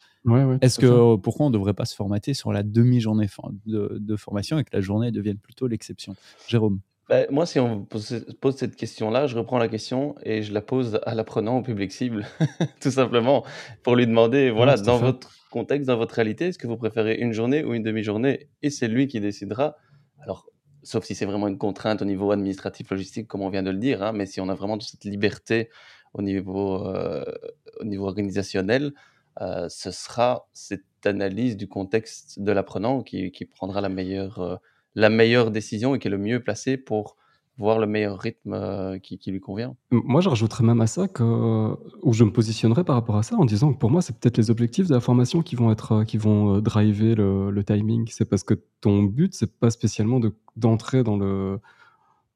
[0.61, 3.27] Est-ce que pourquoi on ne devrait pas se formater sur la demi-journée
[3.65, 6.15] de, formation et que la journée devienne plutôt l'exception?
[6.47, 10.53] Jérôme ben, moi, si on pose, pose cette question-là, je reprends la question et je
[10.53, 12.27] la pose à l'apprenant, au public cible,
[12.81, 13.43] tout simplement,
[13.81, 17.33] pour lui demander, voilà, dans votre contexte, dans votre réalité, est-ce que vous préférez une
[17.33, 19.75] journée ou une demi-journée Et c'est lui qui décidera.
[20.21, 20.45] Alors,
[20.83, 23.79] sauf si c'est vraiment une contrainte au niveau administratif, logistique, comme on vient de le
[23.79, 25.69] dire, hein, mais si on a vraiment cette liberté
[26.13, 27.25] au niveau, euh,
[27.79, 28.93] au niveau organisationnel,
[29.41, 34.55] euh, ce sera cette analyse du contexte de l'apprenant qui, qui, prendra la meilleure, euh,
[34.95, 37.15] la meilleure décision et qui est le mieux placé pour
[37.57, 39.75] voir le meilleur rythme euh, qui, lui convient.
[39.91, 43.35] Moi, je rajouterais même à ça que, où je me positionnerais par rapport à ça
[43.35, 46.05] en disant que pour moi, c'est peut-être les objectifs de la formation qui vont être,
[46.05, 48.07] qui vont euh, driver le, timing.
[48.09, 50.21] C'est parce que ton but, c'est pas spécialement
[50.55, 51.59] d'entrer dans le,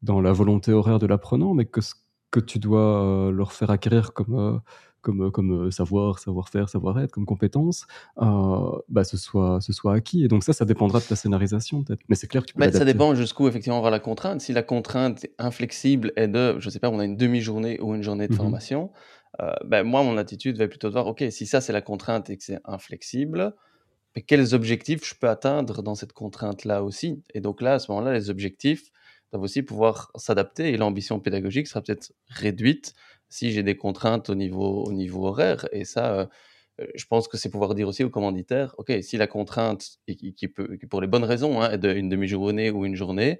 [0.02, 1.94] dans la volonté horaire de l'apprenant, mais que ce
[2.30, 4.60] que tu dois leur faire acquérir comme
[5.04, 7.86] comme, comme savoir, savoir-faire, savoir-être, comme compétence,
[8.18, 10.24] bah, ce, soit, ce soit acquis.
[10.24, 12.02] Et donc ça, ça dépendra de ta scénarisation peut-être.
[12.10, 14.42] Mais c'est clair que tu peux bah, Ça dépend jusqu'où effectivement on va la contrainte.
[14.42, 18.02] Si la contrainte inflexible est de, je sais pas, on a une demi-journée ou une
[18.02, 18.92] journée de mmh formation,
[19.66, 22.38] ben, moi, mon attitude va plutôt de voir, OK, si ça c'est la contrainte et
[22.38, 23.54] que c'est inflexible,
[24.16, 27.24] mais quels objectifs je peux atteindre dans cette contrainte-là aussi?
[27.34, 28.92] Et donc là, à ce moment-là, les objectifs
[29.32, 32.94] doivent aussi pouvoir s'adapter et l'ambition pédagogique sera peut-être réduite
[33.34, 35.68] si j'ai des contraintes au niveau, au niveau horaire.
[35.72, 36.26] Et ça, euh,
[36.80, 39.98] euh, je pense que c'est pouvoir dire aussi aux commanditaires, OK, si la contrainte,
[40.90, 43.40] pour les bonnes raisons, hein, est d'une demi-journée ou une journée,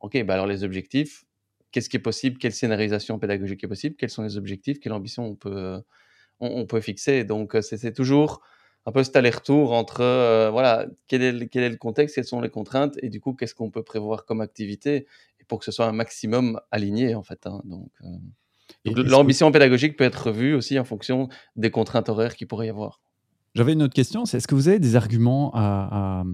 [0.00, 1.24] OK, bah alors les objectifs,
[1.70, 5.24] qu'est-ce qui est possible, quelle scénarisation pédagogique est possible, quels sont les objectifs, quelle ambition
[5.24, 5.80] on peut,
[6.40, 7.24] on, peut fixer?
[7.24, 8.42] Donc, euh, c'est toujours
[8.86, 12.40] un peu cet aller-retour entre, voilà, quel est, le, quel est le contexte, quelles sont
[12.40, 15.06] les contraintes, et du coup, qu'est-ce qu'on peut prévoir comme activité,
[15.46, 17.46] pour que ce soit un maximum aligné, en fait.
[17.46, 17.92] Hein, donc,
[18.94, 23.00] l'ambition pédagogique peut être revue aussi en fonction des contraintes horaires qu'il pourrait y avoir.
[23.54, 26.24] J'avais une autre question, c'est est-ce que vous avez des arguments à,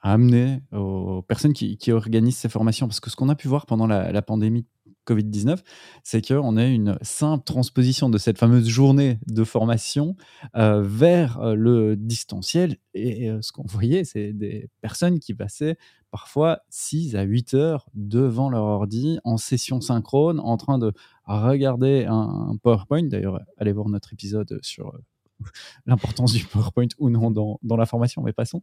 [0.00, 2.86] amener aux personnes qui, organisent ces formations?
[2.86, 4.66] Parce que ce qu'on a pu voir pendant la, pandémie
[5.06, 5.60] Covid-19,
[6.02, 10.16] c'est qu'on a une simple transposition de cette fameuse journée de formation
[10.56, 12.76] euh, vers euh, le distanciel.
[12.92, 15.78] Et euh, ce qu'on voyait, c'est des personnes qui passaient
[16.10, 20.92] parfois 6 à 8 heures devant leur ordi en session synchrone, en train de
[21.26, 23.04] regarder un, PowerPoint.
[23.04, 24.98] D'ailleurs, allez voir notre épisode sur euh,
[25.86, 28.60] l'importance du PowerPoint ou non dans, dans, la formation, mais passons.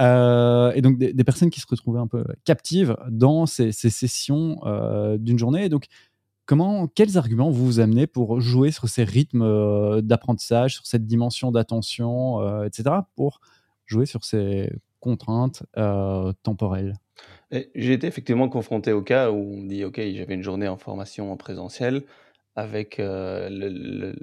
[0.00, 5.16] Euh, et donc, des, personnes qui se retrouvaient un peu captives dans ces, sessions euh,
[5.16, 5.64] d'une journée.
[5.64, 5.86] Et donc,
[6.44, 11.50] comment, quels arguments vous vous amenez pour jouer sur ces rythmes d'apprentissage, sur cette dimension
[11.50, 13.40] d'attention, etc., pour
[13.86, 14.70] jouer sur ces
[15.04, 15.62] contraintes
[16.42, 16.94] temporelles
[17.74, 20.76] j'ai été effectivement confronté au cas où on me dit, OK, j'avais une journée en
[20.76, 22.02] formation en présentiel
[22.56, 24.14] avec euh, le,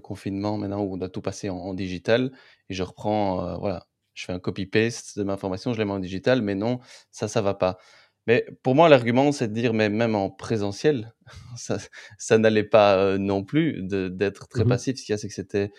[0.00, 2.30] confinement maintenant où on doit tout passer en, digital
[2.68, 5.92] et je reprends, euh, voilà, je fais un copy-paste de ma formation, je la mets
[5.92, 6.78] en digital, mais non,
[7.10, 7.78] ça, ça va pas.
[8.26, 11.14] Mais pour moi, l'argument, c'est de dire, mais même en présentiel,
[11.56, 11.78] ça,
[12.18, 14.98] ça n'allait pas euh, non plus d'être très mmh passif.
[14.98, 15.72] Ce qu'il y a, c'est que c'était,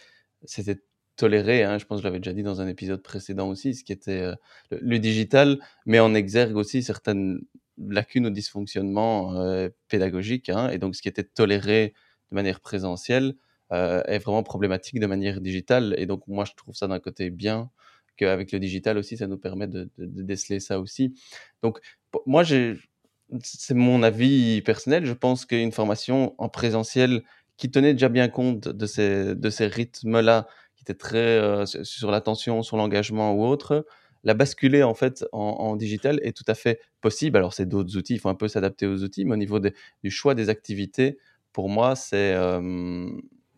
[0.44, 0.82] c'était
[1.20, 3.84] toléré, hein, je pense que je l'avais déjà dit dans un épisode précédent aussi, ce
[3.84, 4.36] qui était euh,
[4.72, 7.42] le, digital met en exergue aussi certaines
[7.78, 11.94] lacunes ou dysfonctionnements euh, pédagogiques, hein, et donc ce qui était toléré
[12.32, 13.36] de manière présentielle
[13.74, 17.30] euh, est vraiment problématique de manière digitale, et donc moi je trouve ça d'un côté
[17.32, 17.70] bien
[18.16, 21.14] qu'avec le digital aussi, ça nous permet de, déceler ça aussi.
[21.62, 21.80] Donc
[22.26, 27.24] moi, c'est mon avis personnel, je pense qu'une formation en présentiel
[27.58, 30.48] qui tenait déjà bien compte de ces rythmes-là
[30.80, 33.86] qui était très euh, sur l'attention, sur l'engagement ou autre,
[34.24, 37.38] la basculer en fait en, digital est tout à fait possible.
[37.38, 40.10] Alors c'est d'autres outils, il faut un peu s'adapter aux outils, mais au niveau du
[40.10, 41.18] choix des activités,
[41.52, 43.10] pour moi, c'est euh,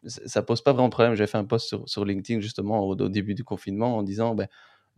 [0.04, 1.14] ça pose pas vraiment de problème.
[1.14, 4.48] J'ai fait un post sur, LinkedIn justement au, début du confinement en disant ben,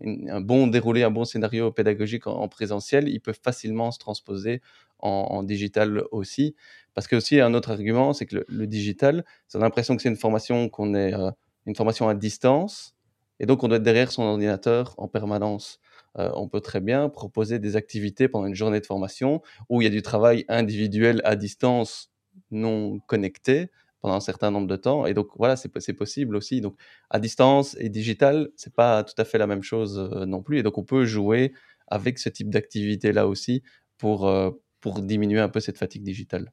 [0.02, 4.62] un bon déroulé, un bon scénario pédagogique en, présentiel, il peut facilement se transposer
[5.00, 6.56] en, digital aussi.
[6.94, 10.16] Parce que aussi un autre argument, c'est que le, digital, c'est l'impression que c'est une
[10.16, 11.32] formation qu'on est euh,
[11.66, 12.96] une formation à distance,
[13.40, 15.80] et donc on doit être derrière son ordinateur en permanence.
[16.20, 19.86] Euh, on peut très bien proposer des activités pendant une journée de formation où il
[19.86, 22.12] y a du travail individuel à distance
[22.52, 23.72] non connecté
[24.02, 25.06] pendant un certain nombre de temps.
[25.06, 26.62] Et donc voilà, c'est possible aussi.
[26.62, 26.76] Donc
[27.10, 30.60] à distance et digital, c'est pas tout à fait la même chose euh, non plus.
[30.60, 31.54] Et donc on peut jouer
[31.88, 33.64] avec ce type d'activité là aussi
[33.98, 36.52] pour, euh, pour diminuer un peu cette fatigue digitale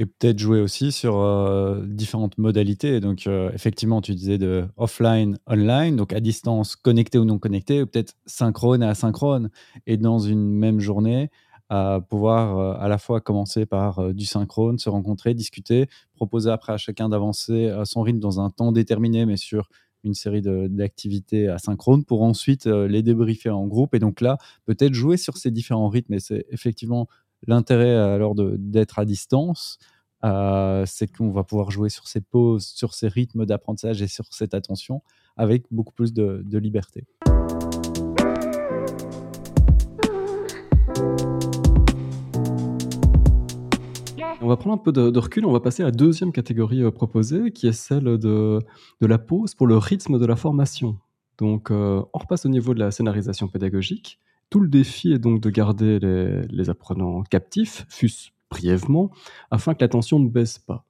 [0.00, 3.00] et peut-être jouer aussi sur euh, différentes modalités.
[3.00, 7.82] Donc, euh, effectivement, tu disais de offline, online, donc à distance, connecté ou non connecté,
[7.82, 9.50] ou peut-être synchrone et asynchrone.
[9.86, 11.30] Et dans une même journée,
[11.68, 16.72] à pouvoir euh, à la fois commencer par du synchrone, se rencontrer, discuter, proposer après
[16.72, 19.68] à chacun d'avancer à son rythme dans un temps déterminé, mais sur
[20.02, 23.94] une série d'activités asynchrones pour ensuite les débriefer en groupe.
[23.94, 26.14] Et donc là, peut-être jouer sur ces différents rythmes.
[26.14, 27.06] Et c'est effectivement
[27.46, 29.78] L'intérêt alors d'être à distance,
[30.24, 34.26] euh, c'est qu'on va pouvoir jouer sur ces pauses, sur ces rythmes d'apprentissage et sur
[34.30, 35.02] cette attention
[35.38, 37.06] avec beaucoup plus de, liberté.
[44.42, 46.90] On va prendre un peu de, recul, on va passer à la deuxième catégorie euh,
[46.90, 48.58] proposée, qui est celle de,
[49.00, 50.98] la pause pour le rythme de la formation.
[51.38, 54.18] Donc, euh, on repasse au niveau de la scénarisation pédagogique.
[54.50, 59.12] Tout le défi est donc de garder les, apprenants captifs, fût-ce brièvement,
[59.52, 60.84] afin que l'attention ne baisse pas.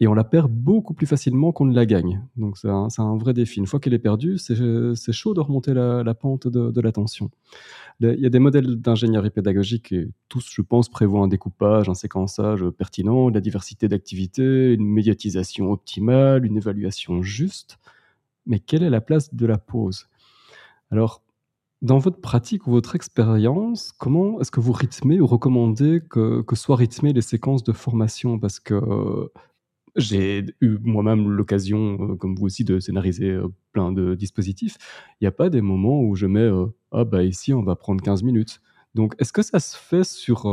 [0.00, 2.22] et on la perd beaucoup plus facilement qu'on ne la gagne.
[2.36, 3.60] Donc c'est un, vrai défi.
[3.60, 7.30] Une fois qu'elle est perdue, c'est chaud de remonter la, pente de, l'attention.
[8.00, 11.94] Il y a des modèles d'ingénierie pédagogique et tous, je pense, prévoient un découpage, un
[11.94, 17.78] séquençage pertinent, la diversité d'activités, une médiatisation optimale, une évaluation juste.
[18.46, 20.08] Mais quelle est la place de la pause?
[20.90, 21.22] Alors,
[21.82, 26.56] dans votre pratique ou votre expérience, comment est-ce que vous rythmez ou recommandez que, que
[26.56, 28.38] soient rythmées les séquences de formation?
[28.38, 29.30] Parce que
[29.96, 34.76] j'ai eu moi-même l'occasion, euh, comme vous aussi, de scénariser euh, plein de dispositifs.
[35.20, 37.76] Il n'y a pas des moments où je mets euh, Ah, bah ici, on va
[37.76, 38.60] prendre 15 minutes.
[38.94, 40.46] Donc, est-ce que ça se fait sur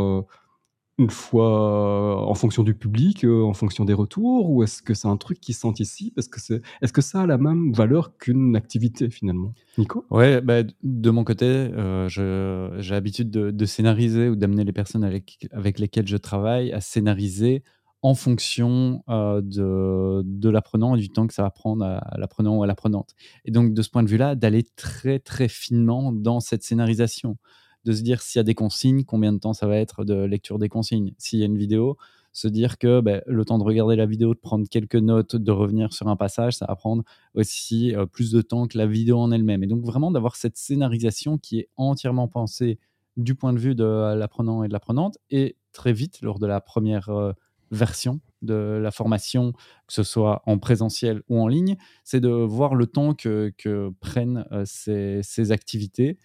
[1.00, 5.18] une fois en fonction du public, en fonction des retours, ou est-ce que c'est un
[5.18, 6.18] truc qui s'anticipe?
[6.20, 9.54] Est-ce que, c'est, est-ce que ça a la même valeur qu'une activité finalement?
[9.78, 10.06] Nico?
[10.12, 11.70] Ouais, bah, de mon côté,
[12.08, 17.64] j'ai l'habitude de, scénariser ou d'amener les personnes avec, avec lesquelles je travaille à scénariser
[18.04, 22.64] en fonction de, de l'apprenant et du temps que ça va prendre à, l'apprenant ou
[22.64, 23.16] à l'apprenante.
[23.46, 27.38] Et donc, de ce point de vue-là, d'aller très, très finement dans cette scénarisation,
[27.86, 30.24] de se dire s'il y a des consignes, combien de temps ça va être de
[30.24, 31.14] lecture des consignes.
[31.18, 31.98] S'il y a une vidéo,
[32.32, 35.52] se dire que ben, le temps de regarder la vidéo, de prendre quelques notes, de
[35.52, 37.04] revenir sur un passage, ça va prendre
[37.36, 39.64] aussi plus de temps que la vidéo en elle-même.
[39.64, 42.80] Et donc, vraiment d'avoir cette scénarisation qui est entièrement pensée
[43.18, 45.20] du point de vue de l'apprenant et de l'apprenante.
[45.30, 47.36] Et très vite, lors de la première
[47.74, 49.54] version de la formation,
[49.88, 53.52] que ce soit en présentiel ou en ligne, c'est de voir le temps que,
[54.00, 56.18] prennent euh, ces, activités,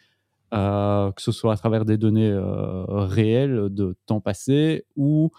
[0.54, 5.30] euh, que ce soit à travers des données euh, réelles de temps passé ou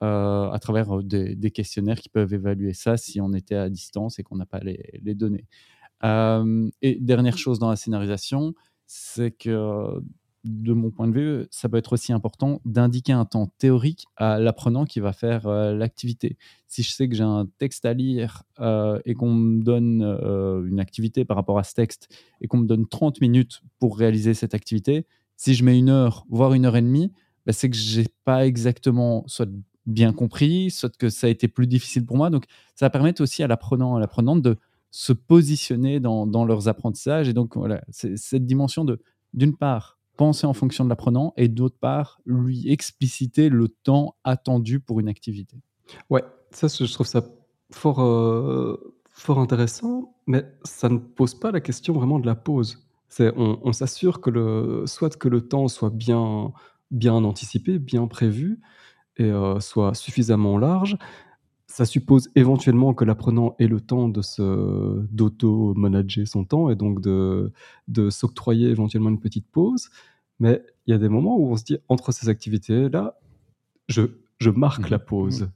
[0.00, 4.36] à travers des, questionnaires qui peuvent évaluer ça si on était à distance et qu'on
[4.36, 5.44] n'a pas les données.
[6.04, 8.54] et dernière chose dans la scénarisation,
[8.86, 10.00] c'est que
[10.48, 14.38] de mon point de vue, ça peut être aussi important d'indiquer un temps théorique à
[14.38, 16.36] l'apprenant qui va faire euh, l'activité.
[16.66, 20.64] Si je sais que j'ai un texte à lire euh, et qu'on me donne euh,
[20.66, 22.08] une activité par rapport à ce texte
[22.40, 25.06] et qu'on me donne 30 minutes pour réaliser cette activité,
[25.36, 27.12] si je mets une heure, voire une heure et demie,
[27.46, 29.48] bah, c'est que j'ai pas exactement soit
[29.86, 32.30] bien compris, soit que ça a été plus difficile pour moi.
[32.30, 34.56] Donc, ça va permettre aussi à l'apprenant, à l'apprenante de
[34.90, 37.28] se positionner dans, dans leurs apprentissages.
[37.28, 39.00] Et donc, voilà, c'est cette dimension de,
[39.34, 44.80] d'une part, penser en fonction de l'apprenant et d'autre part, lui expliciter le temps attendu
[44.80, 45.56] pour une activité.
[46.10, 47.24] Ouais, ça, je trouve ça
[47.70, 52.84] fort, euh, fort intéressant, mais ça ne pose pas la question vraiment de la pause.
[53.08, 56.52] C'est, on, s'assure que le, soit que le temps soit bien,
[56.90, 58.60] bien anticipé, bien prévu,
[59.16, 60.98] et euh, soit suffisamment large.
[61.78, 67.00] Ça suppose éventuellement que l'apprenant ait le temps de se, d'auto-manager son temps et donc
[67.00, 67.52] de,
[67.86, 69.88] de s'octroyer éventuellement une petite pause.
[70.40, 73.16] Mais il y a des moments où on se dit, entre ces activités-là,
[73.86, 74.02] je,
[74.38, 75.42] je marque mmh la pause.
[75.42, 75.50] Mmh.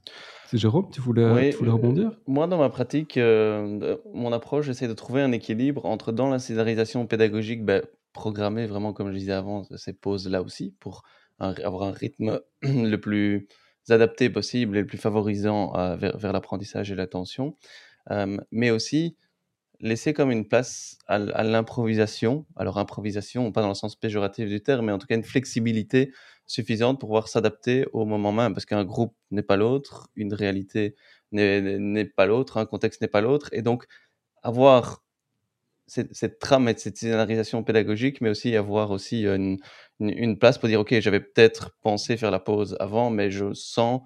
[0.47, 4.67] C'est Jérôme, tu voulais, tu voulais euh, rebondir Moi, dans ma pratique, euh, mon approche,
[4.67, 7.83] j'essaie de trouver un équilibre entre dans la scénarisation pédagogique, ben,
[8.13, 11.03] programmer vraiment, comme je disais avant, ces pauses-là aussi, pour
[11.39, 13.49] avoir un rythme le plus
[13.89, 17.55] adapté possible et le plus favorisant euh, vers, vers l'apprentissage et l'attention.
[18.51, 19.15] mais aussi
[19.83, 22.45] laisser comme une place à, l'improvisation.
[22.55, 26.13] Alors improvisation, pas dans le sens péjoratif du terme, mais en tout cas une flexibilité
[26.47, 30.95] suffisante pour pouvoir s'adapter au moment même, parce qu'un groupe n'est pas l'autre, une réalité
[31.31, 33.85] n'est pas l'autre, un contexte n'est pas l'autre, et donc
[34.41, 35.03] avoir
[35.87, 39.59] cette, trame et cette scénarisation pédagogique, mais aussi avoir aussi une,
[40.09, 44.01] une place pour dire, OK, j'avais peut-être pensé faire la pause avant, mais je sens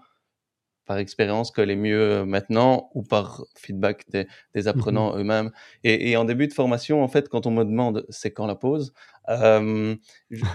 [0.88, 5.52] par expérience que les mieux euh, maintenant ou par feedback des, des mmh apprenants eux-mêmes.
[5.84, 8.56] Et, et, en début de formation, en fait, quand on me demande c'est quand la
[8.56, 8.94] pause,
[9.30, 9.96] euh,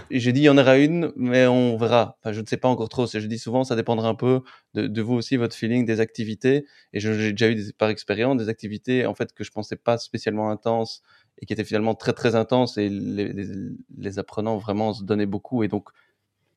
[0.09, 2.17] j'ai dit il y en aura une, mais on verra.
[2.19, 3.05] Enfin, je ne sais pas encore trop.
[3.05, 4.41] Je dis souvent ça dépendra un peu
[4.73, 6.65] de, de vous aussi, votre feeling, des activités.
[6.91, 10.49] Et j'ai déjà eu par expérience des activités en fait que je pensais pas spécialement
[10.49, 11.03] intenses
[11.39, 13.45] et qui étaient finalement très très intenses et les, les,
[13.97, 15.89] les apprenants vraiment se donnaient beaucoup et donc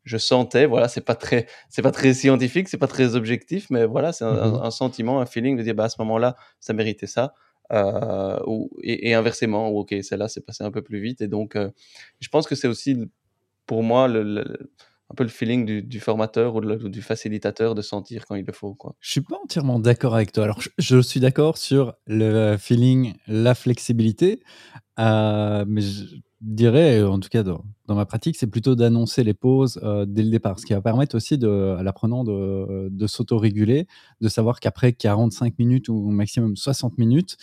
[0.06, 3.84] je sentais, voilà, c'est pas très, c'est pas très scientifique, c'est pas très objectif, mais
[3.84, 7.08] voilà, c'est un, mmh sentiment, un feeling de dire, bah, à ce moment-là, ça méritait
[7.08, 7.34] ça.
[7.72, 11.20] Euh, ou, et, inversement, ou ok, celle-là, c'est passé un peu plus vite.
[11.20, 11.70] Et donc, euh,
[12.20, 12.96] je pense que c'est aussi,
[13.66, 14.44] pour moi, le,
[15.10, 18.74] un peu le feeling du, formateur ou, du facilitateur de sentir quand il le faut.
[18.74, 18.94] Quoi.
[19.00, 20.44] Je suis pas entièrement d'accord avec toi.
[20.44, 24.40] Alors, je, suis d'accord sur le feeling, la flexibilité,
[25.00, 29.80] euh, mais je, dirais, en tout cas dans, ma pratique, c'est plutôt d'annoncer les pauses
[29.82, 33.86] euh, dès le départ, ce qui va permettre aussi à l'apprenant de, de s'autoréguler,
[34.20, 37.36] de savoir qu'après 45 minutes ou maximum 60 minutes,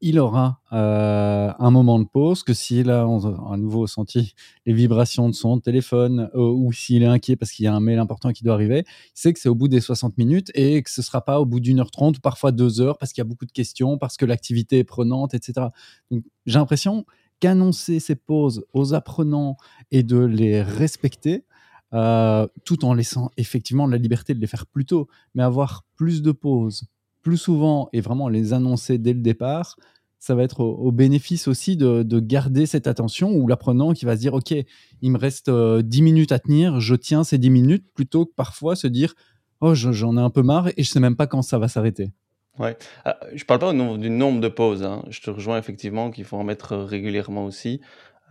[0.00, 4.34] il aura euh, un moment de pause, que s'il a à nouveau senti
[4.66, 7.80] les vibrations de son téléphone euh, ou s'il est inquiet parce qu'il y a un
[7.80, 10.82] mail important qui doit arriver, il sait que c'est au bout des 60 minutes et
[10.82, 13.22] que ce ne sera pas au bout d'une heure trente, parfois deux heures parce qu'il
[13.22, 15.68] y a beaucoup de questions, parce que l'activité est prenante, etc.
[16.10, 17.06] Donc j'ai l'impression
[17.40, 19.56] qu'annoncer ces pauses aux apprenants
[19.90, 21.44] et de les respecter,
[21.92, 26.22] euh, tout en laissant effectivement la liberté de les faire plus tôt, mais avoir plus
[26.22, 26.84] de pauses,
[27.22, 29.76] plus souvent et vraiment les annoncer dès le départ,
[30.18, 34.20] ça va être au, bénéfice aussi de, garder cette attention ou l'apprenant qui va se
[34.20, 34.54] dire ok
[35.02, 38.32] il me reste 10 euh, minutes à tenir je tiens ces 10 minutes plutôt que
[38.34, 39.14] parfois se dire
[39.60, 42.10] oh j'en ai un peu marre et je sais même pas quand ça va s'arrêter
[42.58, 45.04] ouais ah, je parle pas du nombre de pauses hein.
[45.10, 47.80] je te rejoins effectivement qu'il faut en mettre régulièrement aussi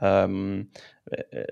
[0.04, 0.64] euh,
[1.34, 1.44] euh,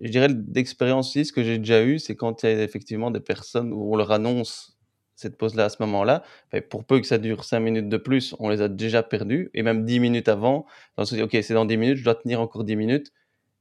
[0.00, 3.10] je dirais d'expérience aussi ce que j'ai déjà eu c'est quand il y a effectivement
[3.10, 4.76] des personnes où on leur annonce
[5.20, 6.22] cette pause-là à ce moment-là,
[6.70, 9.62] pour peu que ça dure 5 minutes de plus, on les a déjà perdus, et
[9.62, 10.64] même 10 minutes avant,
[10.96, 13.12] on se dit, ok, c'est dans 10 minutes, je dois tenir encore 10 minutes,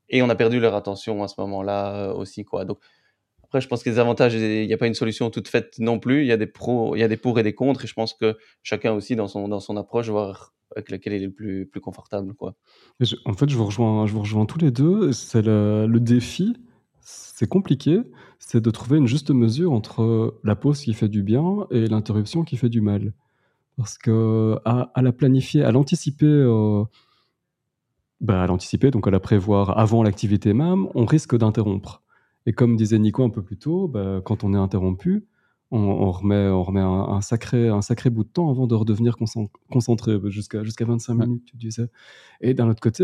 [0.07, 2.65] et on a perdu leur attention à ce moment-là euh, aussi, quoi.
[2.65, 2.79] Donc,
[3.49, 5.97] après, je pense que les avantages, il n'y a pas une solution toute faite non
[5.97, 7.87] plus, il y a des pros, il y a des pour et des contre, et
[7.87, 11.25] je pense que chacun aussi, dans son, dans son approche, voir avec laquelle il est
[11.25, 12.53] le plus, plus confortable, quoi.
[13.25, 16.57] en fait, je vous rejoins, je vous rejoins tous les deux, c'est le, le défi,
[17.01, 18.01] c'est compliqué,
[18.37, 22.43] c'est de trouver une juste mesure entre la pause qui fait du bien et l'interruption
[22.43, 23.13] qui fait du mal.
[23.77, 26.83] Parce que à, la planifier, à l'anticiper, euh,
[28.21, 32.03] bah, à l'anticiper, donc à la prévoir avant l'activité même, on risque d'interrompre.
[32.45, 35.25] Et comme disait Nico un peu plus tôt, bah, quand on est interrompu,
[35.71, 39.15] on, remet, on remet un, sacré, un sacré bout de temps avant de redevenir
[39.69, 41.89] concentré, jusqu'à jusqu'à 25 minutes, tu disais.
[42.41, 43.03] Et d'un autre côté,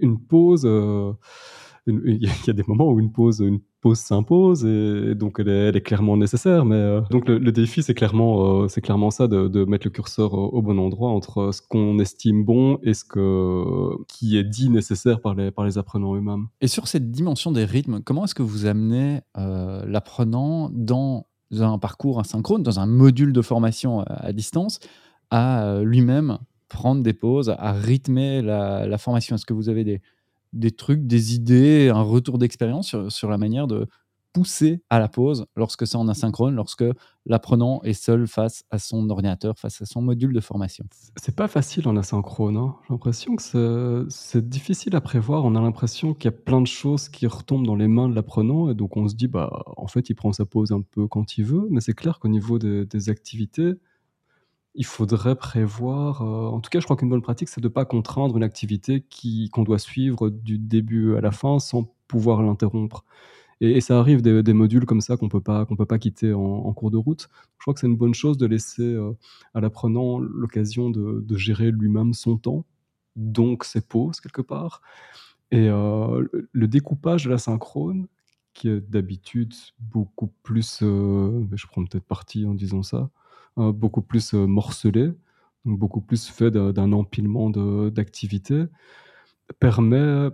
[0.00, 1.12] une pause, euh,
[1.86, 5.80] il y a des moments où une pause, une pause s'impose et donc elle est,
[5.80, 6.64] clairement nécessaire.
[6.64, 10.34] Mais euh, donc le, défi, c'est clairement, euh, c'est clairement ça de, mettre le curseur
[10.34, 15.20] au, bon endroit entre ce qu'on estime bon et ce que, qui est dit nécessaire
[15.20, 16.48] par les, par les apprenants eux-mêmes.
[16.60, 21.26] Et sur cette dimension des rythmes, comment est-ce que vous amenez euh, l'apprenant dans
[21.58, 24.78] un parcours asynchrone, dans un module de formation à distance,
[25.30, 26.38] à lui-même
[26.68, 29.34] prendre des pauses, à rythmer la, la formation?
[29.34, 30.00] Est-ce que vous avez des,
[30.52, 33.86] des trucs, des idées, un retour d'expérience sur, la manière de
[34.32, 36.84] pousser à la pause lorsque c'est en asynchrone, lorsque
[37.26, 40.84] l'apprenant est seul face à son ordinateur, face à son module de formation.
[41.16, 42.56] C'est pas facile en asynchrone.
[42.56, 42.76] Hein.
[42.82, 45.44] J'ai l'impression que c'est difficile à prévoir.
[45.44, 48.14] On a l'impression qu'il y a plein de choses qui retombent dans les mains de
[48.14, 51.08] l'apprenant et donc on se dit bah en fait il prend sa pause un peu
[51.08, 51.66] quand il veut.
[51.70, 53.74] Mais c'est clair qu'au niveau des activités,
[54.74, 57.72] il faudrait prévoir, euh, en tout cas, je crois qu'une bonne pratique, c'est de ne
[57.72, 59.04] pas contraindre une activité
[59.52, 63.04] qu'on doit suivre du début à la fin sans pouvoir l'interrompre
[63.62, 66.96] et ça arrive des modules comme ça qu'on qu'on peut pas quitter en cours de
[66.96, 67.28] route.
[67.58, 69.12] Je crois que c'est une bonne chose de laisser, euh,
[69.54, 72.64] à l'apprenant l'occasion de gérer lui-même son temps,
[73.16, 74.80] donc ses pauses quelque part
[75.50, 78.06] et euh, le découpage de la synchrone,
[78.52, 83.10] qui est d'habitude beaucoup plus, je prends peut-être parti en disant ça,
[83.56, 85.10] beaucoup plus euh, morcelé,
[85.64, 87.50] beaucoup plus fait d'un empilement
[87.90, 88.64] d'activités,
[89.58, 90.28] permet,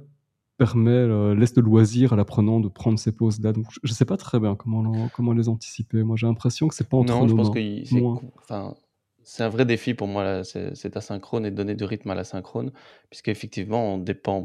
[0.56, 3.52] permet euh, laisse de loisir à l'apprenant de prendre ses pauses là.
[3.82, 6.02] je ne sais pas très bien comment, comment les anticiper.
[6.02, 8.76] Moi, j'ai l'impression que c'est pas entre non, je pense que
[9.28, 12.70] c'est un vrai défi pour moi, c'est asynchrone et de donner du rythme à l'asynchrone,
[13.10, 14.44] puisqu'effectivement, on dépend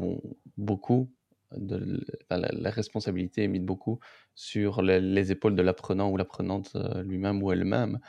[0.57, 1.11] beaucoup
[1.55, 3.99] de la, responsabilité est mise beaucoup
[4.33, 7.99] sur les, les épaules de l'apprenant ou l'apprenante lui-même ou elle-même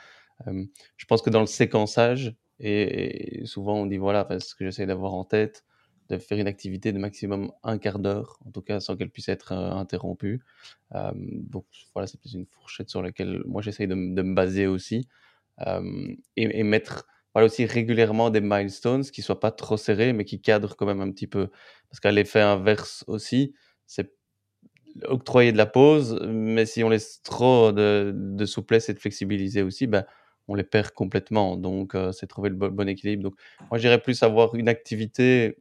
[0.47, 5.13] je pense que dans le séquençage, et, souvent on dit voilà, ce que j'essaie d'avoir
[5.13, 5.63] en tête,
[6.09, 9.29] de faire une activité de maximum un quart d'heure, en tout cas sans qu'elle puisse
[9.29, 10.41] être euh, interrompue.
[10.91, 15.07] donc voilà, c'est plus une fourchette sur laquelle moi j'essaie de, me baser aussi.
[16.35, 20.75] et, mettre voilà, aussi régulièrement des milestones qui soient pas trop serrés, mais qui cadrent
[20.75, 21.49] quand même un petit peu.
[21.89, 23.53] Parce qu'à l'effet inverse aussi,
[23.87, 24.13] c'est
[25.05, 29.87] octroyer de la pause, mais si on laisse trop de, souplesse et de flexibilité aussi,
[29.87, 30.05] ben,
[30.47, 31.57] on les perd complètement.
[31.57, 33.23] Donc, euh, c'est trouver le bon, équilibre.
[33.23, 33.35] Donc,
[33.69, 35.57] moi, j'irais plus avoir une activité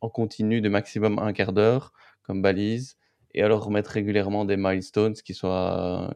[0.00, 2.96] en continu de maximum un quart d'heure comme balise
[3.34, 6.12] et alors remettre régulièrement des milestones qui soient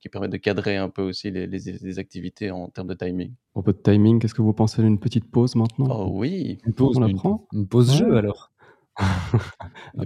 [0.00, 3.32] qui, permettent de cadrer un peu aussi les, activités en termes de timing.
[3.54, 5.86] Au peu de timing, qu'est-ce que vous pensez d'une petite pause maintenant?
[5.90, 7.46] Oh oui, une pause, on apprend?
[7.52, 8.52] une, pause jeu alors?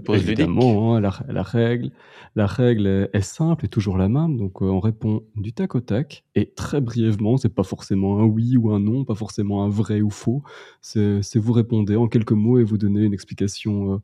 [0.08, 1.90] Évidemment, hein, la, règle,
[2.34, 4.36] la règle est, simple et toujours la même.
[4.36, 7.36] Donc, euh, on répond du tac au tac et très brièvement.
[7.36, 10.42] C'est pas forcément un oui ou un non, pas forcément un vrai ou faux.
[10.80, 13.96] C'est vous répondez en quelques mots et vous donnez une explication, euh,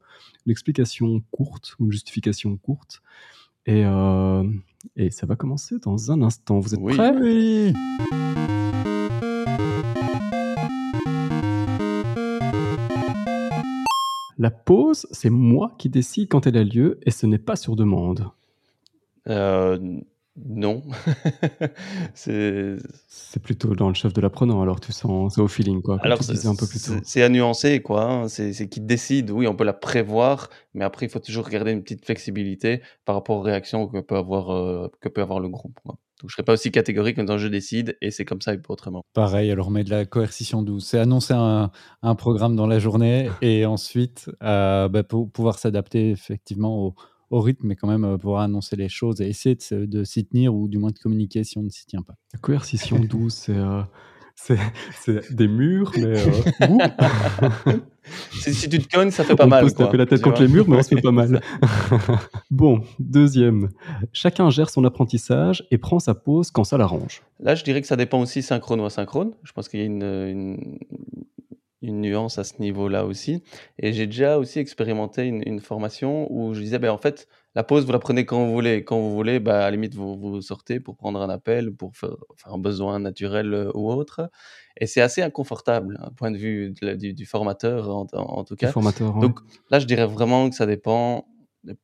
[0.46, 3.02] une explication courte ou une justification courte.
[3.66, 4.44] Et, euh,
[4.96, 6.58] et ça va commencer dans un instant.
[6.60, 7.14] Vous êtes prêts?
[7.20, 7.74] Oui.
[14.40, 17.76] La pause, c'est moi qui décide quand elle a lieu et ce n'est pas sur
[17.76, 18.26] demande.
[19.28, 19.78] Euh,
[20.34, 20.82] non.
[22.14, 22.78] c'est
[23.42, 25.98] plutôt dans le chef de l'apprenant, alors tu sens, c'est au feeling, quoi.
[26.00, 28.04] alors, c'est un peu plus c'est à nuancer, quoi.
[28.04, 28.28] Hein.
[28.28, 29.30] C'est c'est qui décide.
[29.30, 33.16] Oui, on peut la prévoir, mais après, il faut toujours garder une petite flexibilité par
[33.16, 35.98] rapport aux réactions que peut avoir, euh, que peut avoir le groupe, quoi.
[36.20, 38.58] Donc, je serais pas aussi catégorique en disant je décide et c'est comme ça et
[38.58, 39.04] pas autrement.
[39.14, 40.86] Pareil, alors on met de la coercition douce.
[40.86, 41.70] C'est annoncer un,
[42.02, 46.94] un programme dans la journée et ensuite euh, bah, pour pouvoir s'adapter effectivement au,
[47.30, 50.54] au rythme, mais quand même euh, pouvoir annoncer les choses et essayer de, s'y tenir
[50.54, 52.14] ou du moins de communiquer si on ne s'y tient pas.
[52.32, 53.82] La coercition douce, euh,
[54.44, 56.18] c'est des murs, mais.
[56.18, 56.26] Euh,
[58.32, 59.64] si tu te cognes, ça fait pas mal.
[59.64, 61.40] On peut se taper la tête contre les murs, mais on se fait pas mal.
[62.50, 63.68] bon, deuxième.
[64.12, 67.22] Chacun gère son apprentissage et prend sa pause quand ça l'arrange.
[67.40, 69.32] Là, je dirais que ça dépend aussi synchrone ou asynchrone.
[69.44, 70.78] Je pense qu'il y a une,
[71.82, 73.42] une nuance à ce niveau-là aussi.
[73.78, 77.84] Et j'ai déjà aussi expérimenté une, formation où je disais, ben, en fait, la pause,
[77.84, 78.84] vous la prenez quand vous voulez.
[78.84, 81.96] Quand vous voulez, bah, à la limite, vous, vous sortez pour prendre un appel, pour
[81.96, 84.30] faire, un besoin naturel euh, ou autre.
[84.76, 88.70] Et c'est assez inconfortable, un point de vue du, formateur, en, tout cas.
[88.70, 89.40] Formateur, Donc
[89.70, 91.26] là, je dirais vraiment que ça dépend.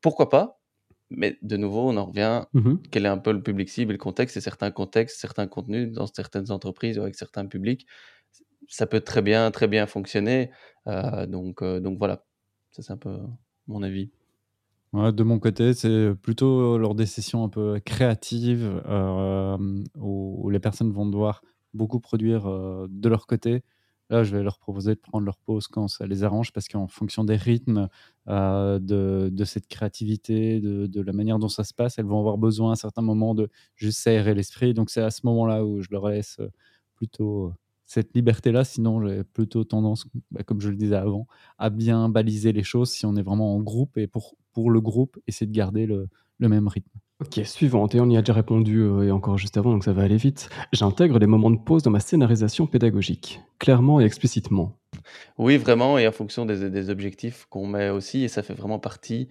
[0.01, 0.61] Pourquoi pas?
[1.11, 3.99] Mais de nouveau, on en revient, mmh quel est un peu le public cible, le
[3.99, 7.87] contexte, et certains contextes, certains contenus dans certaines entreprises ou avec certains publics
[8.69, 10.51] ça peut très bien, très bien fonctionner.
[10.87, 12.25] Euh, donc, euh, donc voilà,
[12.71, 13.19] ça c'est un peu
[13.67, 14.11] mon avis.
[14.93, 19.59] De mon côté, c'est plutôt lors des sessions un peu créatives euh,
[19.99, 21.43] où, les personnes vont devoir
[21.75, 22.45] beaucoup produire
[22.89, 23.63] de leur côté.
[24.09, 26.87] Là, je vais leur proposer de prendre leur pause quand ça les arrange parce qu'en
[26.87, 27.89] fonction des rythmes,
[28.27, 28.79] de,
[29.31, 32.73] de, cette créativité, de, de, la manière dont ça se passe, elles vont avoir besoin
[32.73, 34.75] à certains moments de juste s'aérer l'esprit.
[34.75, 36.41] Donc, c'est à ce moment-là où je leur laisse
[36.95, 37.53] plutôt
[37.87, 38.65] cette liberté-là.
[38.65, 41.27] Sinon, j'ai plutôt tendance, bah, comme je le disais avant,
[41.59, 44.81] à bien baliser les choses si on est vraiment en groupe et pour, pour le
[44.81, 46.99] groupe, essayer de garder le, le même rythme.
[47.21, 49.93] Ok, suivante, et on y a déjà répondu euh, et encore juste avant, donc ça
[49.93, 50.49] va aller vite.
[50.73, 54.79] J'intègre les moments de pause dans ma scénarisation pédagogique, clairement et explicitement.
[55.37, 58.79] Oui, vraiment, et en fonction des, des objectifs qu'on met aussi, et ça fait vraiment
[58.79, 59.29] partie,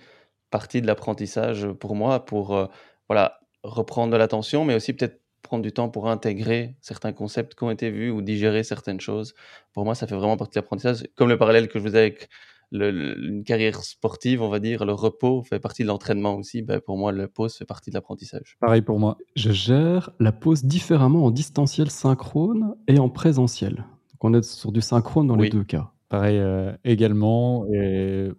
[0.52, 2.68] partie de l'apprentissage pour moi, pour euh,
[3.10, 7.64] voilà, reprendre de l'attention, mais aussi peut-être prendre du temps pour intégrer certains concepts qui
[7.64, 9.34] ont été vus ou digérer certaines choses.
[9.74, 11.08] Pour moi, ça fait vraiment partie de l'apprentissage.
[11.16, 12.30] Comme le parallèle que je faisais avec
[12.72, 16.62] une carrière sportive, on va dire, le repos fait partie de l'entraînement aussi.
[16.62, 18.58] Ben, pour moi, la pause fait partie de l'apprentissage.
[18.60, 19.18] Pareil pour moi.
[19.36, 23.76] Je gère la pause différemment en distanciel synchrone et en présentiel.
[23.76, 25.92] Donc on est sur du synchrone dans les deux cas.
[26.08, 27.66] Pareil euh, également.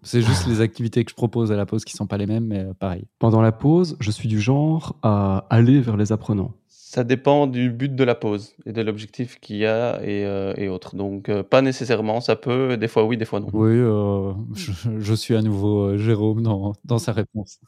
[0.03, 2.47] c'est juste les activités que je propose à la pause qui sont pas les mêmes,
[2.47, 3.07] mais euh, pareil.
[3.19, 6.55] Pendant la pause, je suis du genre à aller vers les apprenants.
[6.97, 10.71] Ça dépend du but de la pause et de l'objectif qu'il y a et, euh,
[10.71, 10.97] autres.
[10.97, 13.51] Donc, euh, pas nécessairement, ça peut, des fois oui, des fois non.
[13.53, 17.61] Oui, euh, je, suis à nouveau Jérôme dans, dans sa réponse.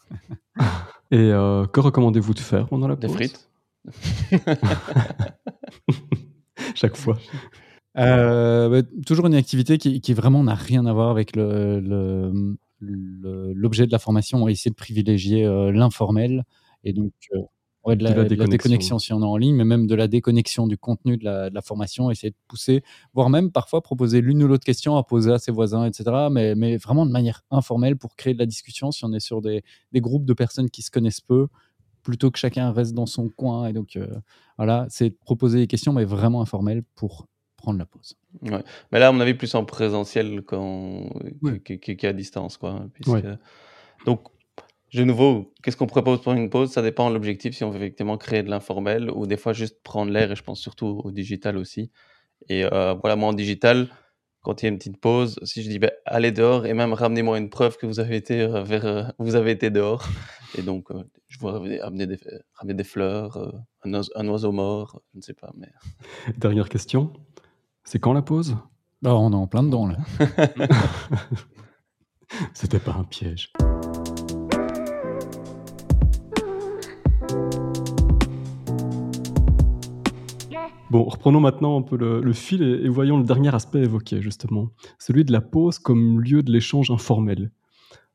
[1.11, 3.11] et que recommandez-vous de faire pendant la pause?
[3.11, 3.51] Des frites.
[6.75, 7.19] Chaque fois.
[7.95, 11.83] Bah, toujours une activité qui, qui vraiment n'a rien à voir avec l'objet
[12.81, 14.43] le, le, de la formation.
[14.43, 16.45] On essayer de privilégier l'informel.
[16.83, 17.13] Et donc,
[17.97, 18.99] de la, déconnexion.
[18.99, 22.11] si on est en ligne, mais même de la déconnexion du contenu de la, formation,
[22.11, 22.83] essayer de pousser,
[23.15, 26.29] voire même parfois proposer l'une ou l'autre question à poser à ses voisins, etc.
[26.31, 29.41] Mais, mais, vraiment de manière informelle pour créer de la discussion si on est sur
[29.41, 29.63] des,
[29.93, 31.49] des groupes de personnes qui se connaissent peu,
[32.03, 33.69] plutôt que chacun reste dans son coin.
[33.69, 34.07] Et donc, euh,
[34.57, 37.27] voilà, c'est proposer des questions, mais vraiment informelles pour
[37.57, 38.17] prendre la pause.
[38.43, 38.63] Ouais.
[38.93, 42.57] Mais là, on avait plus en présentiel qu'à distance.
[42.57, 43.27] Quoi, puisque...
[44.07, 44.23] Donc,
[44.95, 46.71] de nouveau, qu'est-ce qu'on propose pour une pause?
[46.71, 49.83] Ça dépend de l'objectif, si on veut effectivement créer de l'informel ou des fois juste
[49.83, 51.91] prendre l'air, et je pense surtout au digital aussi.
[52.49, 53.89] Et euh, voilà, moi en digital,
[54.43, 56.95] quand il y a une petite pause, si je dis ben, allez dehors et même
[56.95, 60.07] ramenez-moi une preuve que vous avez été, euh, vers, euh, vous avez été dehors,
[60.59, 60.89] et donc
[61.27, 62.19] je vous amener des,
[62.55, 63.37] ramener des fleurs,
[63.85, 65.53] un, un, oiseau mort, je ne sais pas.
[65.57, 65.69] Mais...
[66.39, 67.13] Dernière question,
[67.85, 68.57] c'est quand la pause?
[69.03, 69.99] Bah, On est en plein dedans là.
[72.55, 73.53] C'était pas un piège.
[80.91, 85.25] Bon, reprenons maintenant un peu le, fil et, voyons le dernier aspect évoqué, justement, celui
[85.25, 87.51] de la pause comme lieu de l'échange informel.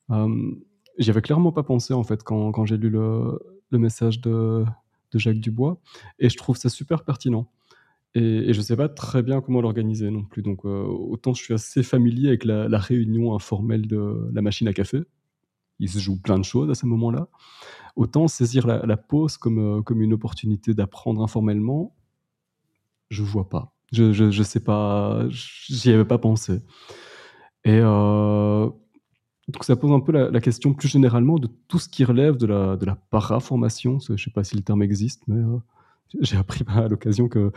[0.09, 0.51] Euh,
[0.97, 3.39] J'y avais clairement pas pensé, en fait, quand, j'ai lu le,
[3.71, 4.65] message de,
[5.13, 5.80] Jacques Dubois,
[6.17, 7.47] et je trouve ça super pertinent.
[8.15, 10.41] Et, je ne sais pas très bien comment l'organiser non plus.
[10.41, 14.74] Donc, euh, autant je suis assez familier avec la, réunion informelle de la machine à
[14.74, 15.03] café.
[15.80, 17.28] Il se joue plein de choses à ce moment-là.
[17.95, 21.93] Autant saisir la, pause comme, euh, comme une opportunité d'apprendre informellement
[23.14, 23.74] je vois pas.
[23.91, 26.61] Je, je, sais pas, j'y avais pas pensé.
[27.64, 28.68] Et euh,
[29.47, 32.47] Donc ça pose un peu la, question plus généralement de tout ce qui relève de
[32.47, 33.99] la, de la paraformation.
[33.99, 35.59] Je sais pas si le terme existe, mais euh,
[36.22, 37.51] j'ai appris à l'occasion que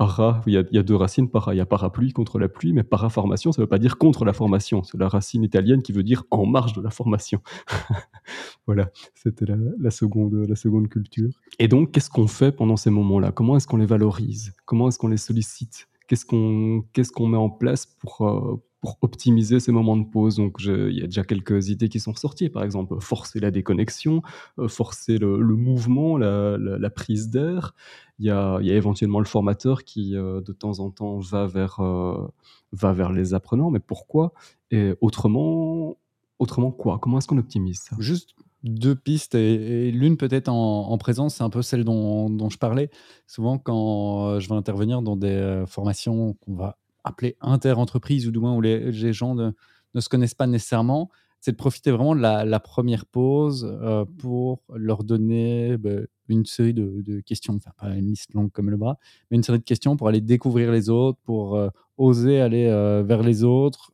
[0.00, 2.38] para, il y, a, il y, a, deux racines, para, il y a parapluie contre
[2.38, 4.82] la pluie, mais paraformation, ça ne veut pas dire contre la formation.
[4.82, 7.42] C'est la racine italienne qui veut dire en marge de la formation.
[8.66, 11.28] voilà, c'était la, la, seconde, la seconde culture.
[11.58, 13.30] Et donc, qu'est-ce qu'on fait pendant ces moments-là?
[13.30, 14.54] Comment est-ce qu'on les valorise?
[14.64, 15.86] Comment est-ce qu'on les sollicite?
[16.08, 20.36] Qu'est-ce qu'on qu'est-ce qu'on met en place pour, euh, pour optimiser ces moments de pause.
[20.36, 22.48] Donc, il y a déjà quelques idées qui sont sorties.
[22.48, 24.22] Par exemple, forcer la déconnexion,
[24.58, 27.74] euh, forcer le, mouvement, la, prise d'air.
[28.18, 32.26] Il y a, éventuellement le formateur qui, euh, de temps en temps, va vers, euh,
[32.72, 33.70] va vers les apprenants.
[33.70, 34.32] Mais pourquoi?
[34.70, 35.96] Et autrement,
[36.38, 36.98] autrement quoi?
[36.98, 37.96] Comment est-ce qu'on optimise ça?
[37.98, 42.58] Juste deux pistes et, l'une peut-être en, présence, c'est un peu celle dont, dont, je
[42.58, 42.90] parlais.
[43.26, 48.54] Souvent, quand je vais intervenir dans des formations qu'on va appeler inter-entreprise, ou du moins
[48.54, 49.52] où les, gens ne,
[49.98, 55.04] se connaissent pas nécessairement, c'est de profiter vraiment de la, première pause euh, pour leur
[55.04, 58.98] donner bah, une série de, questions, enfin pas une liste longue comme le bras,
[59.30, 63.02] mais une série de questions pour aller découvrir les autres, pour euh, oser aller euh,
[63.02, 63.92] vers les autres,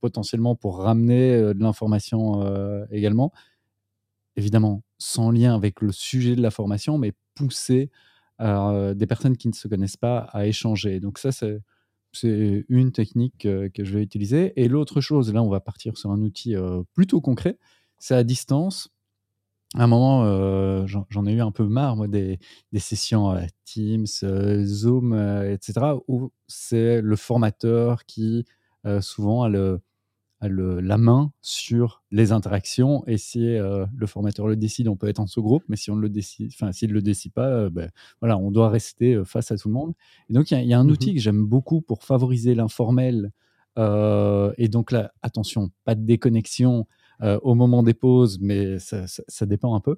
[0.00, 2.44] potentiellement pour ramener de l'information
[2.90, 3.32] également.
[4.36, 7.90] Évidemment, sans lien avec le sujet de la formation, mais pousser
[8.40, 10.98] des personnes qui ne se connaissent pas à échanger.
[10.98, 11.60] Donc ça, c'est
[12.16, 14.52] c'est une technique que je vais utiliser.
[14.56, 16.54] Et l'autre chose, là, on va partir sur un outil
[16.94, 17.58] plutôt concret,
[17.98, 18.90] c'est à distance.
[19.74, 22.38] À un moment, j'en ai eu un peu marre, moi, des,
[22.78, 23.34] sessions
[23.64, 25.72] Teams, Zoom, etc.,
[26.08, 28.44] où c'est le formateur qui,
[29.00, 29.80] souvent, a le,
[30.40, 33.04] la main sur les interactions.
[33.06, 35.96] Et si euh, le formateur le décide, on peut être en sous-groupe, mais si on
[35.96, 39.50] le décide, enfin s'il le décide pas, euh, ben, voilà, on doit rester euh, face
[39.50, 39.94] à tout le monde.
[40.28, 43.32] Et donc il y, a un mmh outil que j'aime beaucoup pour favoriser l'informel.
[43.76, 46.86] et donc là, attention, pas de déconnexion.
[47.20, 49.96] au moment des pauses, mais ça, ça dépend un peu.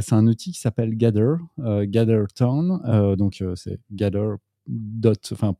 [0.00, 3.16] c'est un outil qui s'appelle Gather, Gather Town.
[3.16, 4.36] donc c'est Gather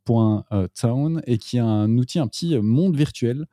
[0.05, 3.47] point, euh, town et qui est un outil, un petit monde virtuel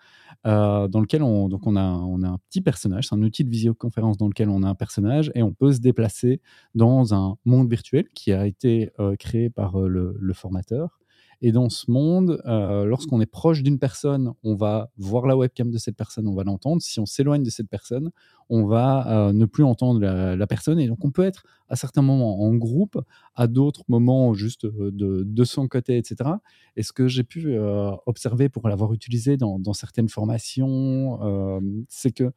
[0.45, 3.07] euh, dans lequel on, donc on, a, on a un petit personnage.
[3.09, 5.79] C'est un outil de visioconférence dans lequel on a un personnage et on peut se
[5.79, 6.41] déplacer
[6.75, 11.00] dans un monde virtuel qui a été euh, créé par le, formateur.
[11.43, 15.71] Et dans ce monde, euh, lorsqu'on est proche d'une personne, on va voir la webcam
[15.71, 16.83] de cette personne, on va l'entendre.
[16.83, 18.11] Si on s'éloigne de cette personne,
[18.49, 20.79] on va euh, ne plus entendre la, personne.
[20.79, 23.01] Et donc, on peut être à certains moments en groupe,
[23.33, 26.29] à d'autres moments juste euh, de, de, son côté, etc.
[26.75, 27.57] Et ce que j'ai pu
[28.05, 31.19] observer pour l'avoir utilisé dans, certaines formations,
[31.89, 32.31] c'est que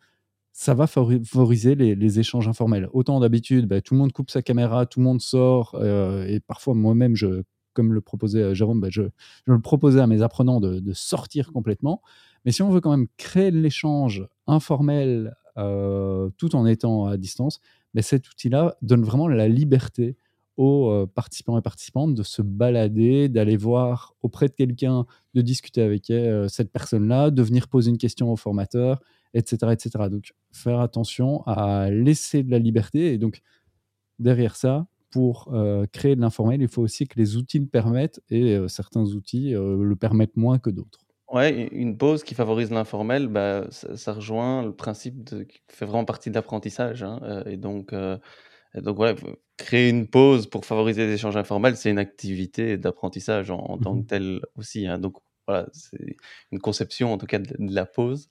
[0.52, 2.88] ça va favoriser les, échanges informels.
[2.92, 6.74] Autant d'habitude, bah, tout le monde coupe sa caméra, tout le monde sort, et parfois
[6.74, 7.42] moi-même, je
[7.74, 9.02] comme le proposait euh, Jérôme, bah, je,
[9.44, 12.00] le proposais à mes apprenants de, sortir complètement.
[12.44, 17.60] Mais si on veut quand même créer l'échange informel euh, tout en étant à distance,
[17.92, 20.16] bah, cet outil-là donne vraiment la liberté
[20.56, 25.04] aux euh, participants et participantes de se balader, d'aller voir auprès de quelqu'un,
[25.34, 26.12] de discuter avec
[26.48, 29.00] cette personne-là, de venir poser une question au formateur,
[29.34, 30.08] etc., etc.
[30.08, 33.12] Donc, faire attention à laisser de la liberté.
[33.12, 33.42] Et donc,
[34.20, 38.20] derrière ça, pour euh, créer de l'informel, il faut aussi que les outils le permettent
[38.30, 41.06] et euh, certains outils euh, le permettent moins que d'autres.
[41.32, 46.04] Ouais, une pause qui favorise l'informel, bah, ça, rejoint le principe de, qui fait vraiment
[46.04, 47.04] partie de l'apprentissage.
[47.04, 47.94] Hein, et donc,
[49.56, 54.00] créer une pause pour favoriser les échanges informels, c'est une activité d'apprentissage en, tant que
[54.00, 54.88] mmh telle aussi.
[54.88, 54.98] Hein.
[54.98, 56.16] donc voilà, c'est
[56.50, 58.30] une conception en tout cas de, la pause.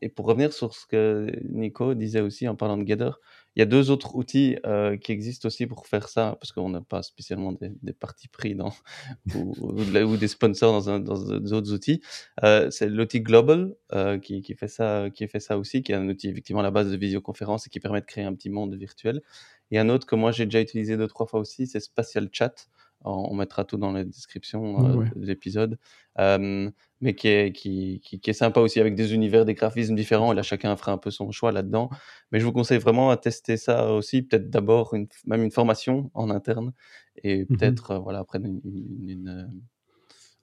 [0.00, 3.10] et pour revenir sur ce que Nico disait aussi en parlant de Gather,
[3.54, 6.70] il y a deux autres outils euh, qui existent aussi pour faire ça, parce qu'on
[6.70, 8.72] n'a pas spécialement des, des partis pris dans,
[9.34, 12.00] ou, ou, des sponsors dans, un, dans d'autres outils.
[12.44, 15.96] Euh, c'est l'outil Global euh, qui, qui, fait ça, qui fait ça aussi, qui est
[15.96, 18.50] un outil effectivement à la base de visioconférence et qui permet de créer un petit
[18.50, 19.20] monde virtuel.
[19.70, 22.68] Et un autre que moi j'ai déjà utilisé deux, trois fois aussi, c'est Spatial Chat.
[23.04, 25.76] On mettra tout dans la description de l'épisode.
[27.02, 29.94] Euh, mais qui est, qui, qui, qui, est sympa aussi avec des univers, des graphismes
[29.94, 30.32] différents.
[30.32, 31.90] Et là, chacun fera un peu son choix là-dedans.
[32.30, 34.22] Mais je vous conseille vraiment à tester ça aussi.
[34.22, 36.72] Peut-être d'abord une, même une formation en interne
[37.22, 39.62] et mmh peut-être, euh, voilà, après une, une,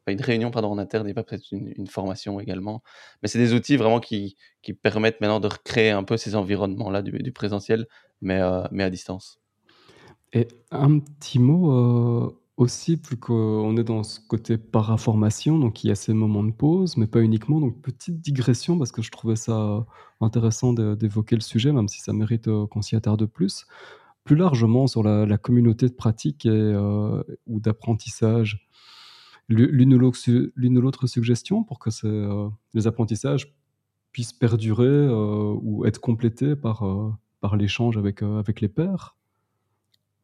[0.07, 2.83] une, réunion pardon, en interne et pas peut-être une, formation également.
[3.21, 7.01] Mais c'est des outils vraiment qui, qui permettent maintenant de recréer un peu ces environnements-là
[7.01, 7.87] du, du présentiel,
[8.21, 8.39] mais,
[8.71, 9.39] mais à distance.
[10.33, 15.91] Et un petit mot aussi, plus qu'on est dans ce côté paraformation, donc il y
[15.91, 17.61] a ces moments de pause, mais pas uniquement.
[17.61, 19.85] Donc petite digression, parce que je trouvais ça
[20.19, 23.65] intéressant d'évoquer le sujet, même si ça mérite euh, qu'on s'y attarde plus.
[24.25, 28.67] Plus largement sur la, communauté de pratique euh, ou d'apprentissage.
[29.47, 33.55] L'une ou l'autre suggestion pour que euh, les apprentissages
[34.11, 36.83] puisse perdurer ou être complété par,
[37.39, 39.15] par l'échange avec, avec les pairs.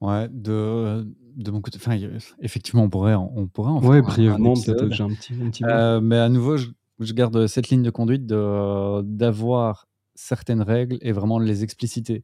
[0.02, 1.98] Ouais, de, de mon côté, enfin,
[2.42, 5.64] effectivement, on pourrait, on pourrait en faire Ouais, brièvement, peut-être déjà un petit, un petit
[6.04, 6.68] mais à nouveau, je,
[7.00, 12.24] je garde cette ligne de conduite de, d'avoir certaines règles et vraiment les expliciter.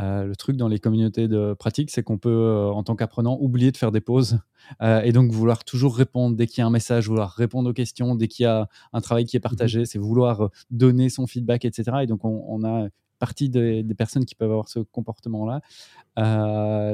[0.00, 3.38] Euh, le truc dans les communautés de pratique, c'est qu'on peut, euh, en tant qu'apprenant,
[3.40, 4.40] oublier de faire des pauses
[4.82, 7.72] euh, et donc vouloir toujours répondre dès qu'il y a un message, vouloir répondre aux
[7.72, 11.26] questions dès qu'il y a un travail qui est mmh partagé, c'est vouloir donner son
[11.26, 11.98] feedback, etc.
[12.02, 12.88] Et donc on, a
[13.24, 15.60] partie des, personnes qui peuvent avoir ce comportement-là.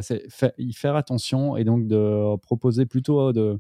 [0.02, 3.58] c'est y faire attention et donc de proposer plutôt de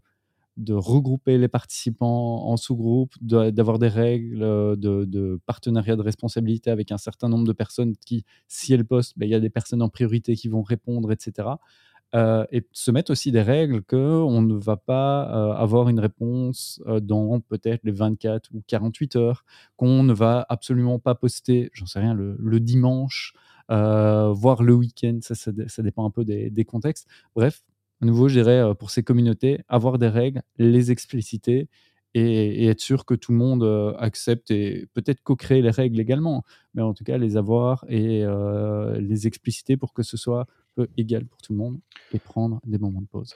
[0.60, 6.92] de regrouper les participants en sous-groupes, d'avoir des règles euh, de, partenariat de responsabilité avec
[6.92, 9.82] un certain nombre de personnes qui, si elles postent, ben, il y a des personnes
[9.82, 11.48] en priorité qui vont répondre, etc.
[12.16, 16.82] Euh, et se mettre aussi des règles qu'on ne va pas euh, avoir une réponse
[17.02, 19.44] dans peut-être les 24 ou 48 heures,
[19.76, 23.34] qu'on ne va absolument pas poster, j'en sais rien, le, dimanche,
[23.68, 27.06] voire le week-end, ça, ça, dépend un peu des, des contextes.
[27.36, 27.62] Bref,
[28.02, 31.68] à nouveau, je dirais, euh, pour ces communautés, avoir des règles, les expliciter
[32.14, 36.44] et, être sûr que tout le monde euh, accepte et peut-être co-créer les règles également,
[36.74, 40.88] mais en tout cas les avoir et euh, les expliciter pour que ce soit peu
[40.96, 41.78] égal pour tout le monde
[42.12, 43.34] et prendre des moments de pause.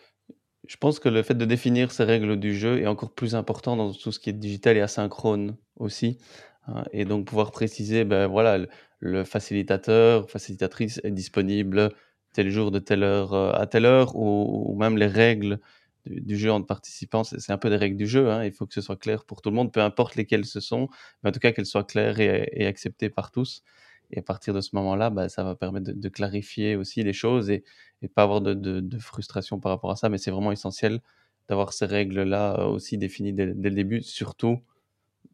[0.67, 3.77] Je pense que le fait de définir ces règles du jeu est encore plus important
[3.77, 6.19] dans tout ce qui est digital et asynchrone aussi.
[6.67, 8.67] Hein, et donc pouvoir préciser, ben voilà,
[9.01, 11.91] le, facilitateur, facilitatrice est disponible
[12.33, 15.61] tel jour de telle heure euh, à telle heure, ou, même les règles
[16.07, 18.31] du, jeu entre participants, c'est un peu des règles du jeu.
[18.31, 18.45] Hein.
[18.45, 20.89] Il faut que ce soit clair pour tout le monde, peu importe lesquelles ce sont,
[21.23, 23.63] mais en tout cas qu'elles soient claires et, acceptées par tous.
[24.11, 27.51] Et à partir de ce moment-là, bah, ça va permettre de, clarifier aussi les choses
[27.51, 27.65] et,
[28.03, 30.09] et pas avoir de, frustration par rapport à ça.
[30.09, 31.01] Mais c'est vraiment essentiel
[31.49, 34.61] d'avoir ces règles-là euh, aussi définies dès, le début, surtout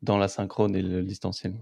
[0.02, 1.54] dans la synchrone et le distanciel.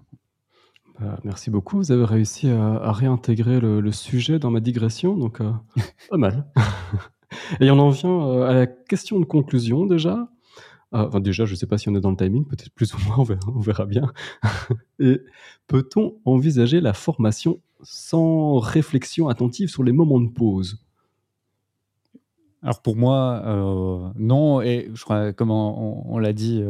[1.01, 1.79] Bah, merci beaucoup.
[1.79, 5.51] Vous avez réussi à, réintégrer le, sujet dans ma digression, donc euh,
[6.11, 6.47] pas mal.
[7.61, 10.29] Et on en vient euh, à la question de conclusion déjà.
[10.93, 12.95] Ah, enfin, déjà, je ne sais pas si on est dans le timing, peut-être plus
[12.95, 14.11] ou moins, on verra, bien.
[15.67, 20.79] Peut-on envisager la formation sans réflexion attentive sur les moments de pause?
[22.63, 24.63] Alors pour moi, euh, non.
[24.63, 26.65] Et je crois, comme on l'a dit,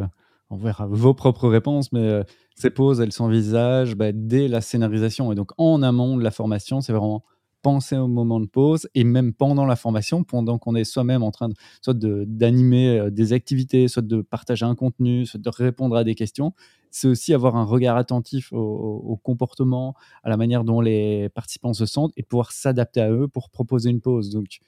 [0.50, 2.24] on verra vos propres réponses, mais
[2.54, 5.30] ces pauses, elles s'envisagent bah, dès la scénarisation.
[5.30, 7.22] Et donc, en amont de la formation, c'est vraiment
[7.62, 11.30] penser au moment de pause et même pendant la formation, pendant qu'on est soi-même en
[11.30, 15.96] train de, soit d'animer euh, des activités, soit de partager un contenu, soit de répondre
[15.96, 16.52] à des questions,
[16.90, 21.86] c'est aussi avoir un regard attentif au, comportement, à la manière dont les participants se
[21.86, 24.30] sentent et pouvoir s'adapter à eux pour proposer une pause.
[24.30, 24.60] Donc,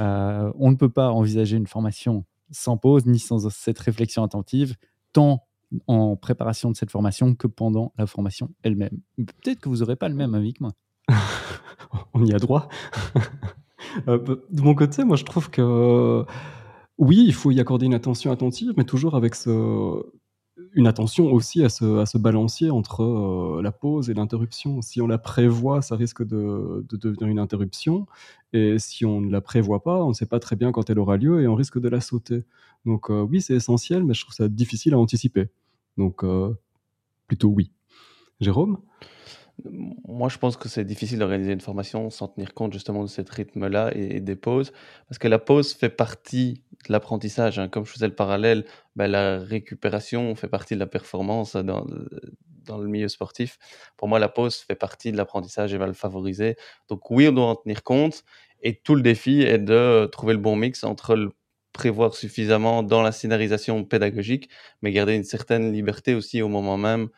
[0.00, 4.74] euh, on ne peut pas envisager une formation sans pause ni sans cette réflexion attentive,
[5.12, 5.46] tant
[5.86, 9.00] en préparation de cette formation que pendant la formation elle-même.
[9.16, 10.72] Peut-être que vous n'aurez pas le même avis que moi.
[12.14, 12.68] On y a droit.
[14.08, 14.18] Euh,
[14.50, 16.24] de mon côté, moi je trouve que
[16.98, 19.36] oui, il faut y accorder une attention attentive, mais toujours avec
[20.74, 24.82] une attention aussi à ce, à balancier entre euh, la pause et l'interruption.
[24.82, 28.06] Si on la prévoit, ça risque de, devenir une interruption.
[28.52, 30.98] Et si on ne la prévoit pas, on ne sait pas très bien quand elle
[30.98, 32.44] aura lieu et on risque de la sauter.
[32.84, 35.48] Donc euh, oui, c'est essentiel, mais je trouve ça difficile à anticiper.
[35.96, 36.52] Donc, euh,
[37.26, 37.70] plutôt oui.
[38.40, 38.78] Jérôme?
[39.62, 43.22] Moi, je pense que c'est difficile d'organiser une formation sans tenir compte justement de ce
[43.28, 44.72] rythme-là et, des pauses,
[45.08, 47.58] parce que la pause fait partie de l'apprentissage.
[47.58, 47.68] Hein.
[47.68, 48.64] Comme je faisais le parallèle,
[48.96, 51.86] ben, la récupération fait partie de la performance dans,
[52.66, 53.58] dans, le milieu sportif.
[53.96, 56.56] Pour moi, la pause fait partie de l'apprentissage et va le favoriser.
[56.88, 58.24] Donc oui, on doit en tenir compte.
[58.60, 61.30] Et tout le défi est de trouver le bon mix entre le
[61.72, 64.48] prévoir suffisamment dans la scénarisation pédagogique,
[64.80, 67.08] mais garder une certaine liberté aussi au moment même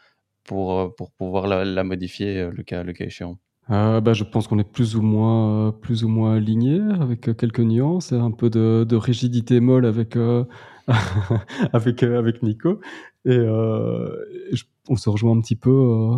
[0.46, 3.38] pour, euh, pour pouvoir la, modifier euh, le cas, le cas échéant.
[3.70, 7.60] Euh, bah, je pense qu'on est plus ou moins plus ou moins aligné avec quelques
[7.60, 10.16] nuances un peu de, de rigidité molle avec
[11.72, 12.80] avec avec Nico
[13.24, 13.36] et,
[14.88, 16.12] on se rejoint un petit peu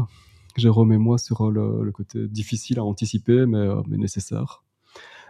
[0.58, 4.62] Jérôme et moi sur le, le, côté difficile à anticiper mais, mais nécessaire.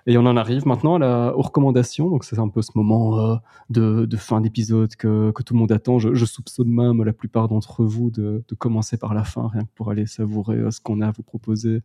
[0.07, 2.09] Et on en arrive maintenant à la, aux recommandations.
[2.09, 3.37] Donc, c'est un peu ce moment euh,
[3.71, 5.99] de, fin d'épisode que, tout le monde attend.
[5.99, 9.91] Je, soupçonne même la plupart d'entre vous de, commencer par la fin, rien que pour
[9.91, 11.83] aller savourer euh, ce qu'on a à vous proposer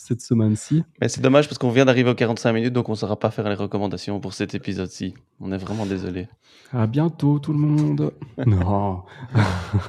[0.00, 0.82] cette semaine-ci.
[1.00, 3.30] Mais c'est dommage parce qu'on vient d'arriver aux 45 minutes, donc on ne saura pas
[3.30, 5.14] faire les recommandations pour cet épisode-ci.
[5.40, 6.26] On est vraiment désolé.
[6.72, 8.12] À bientôt tout le monde.
[8.46, 9.02] non.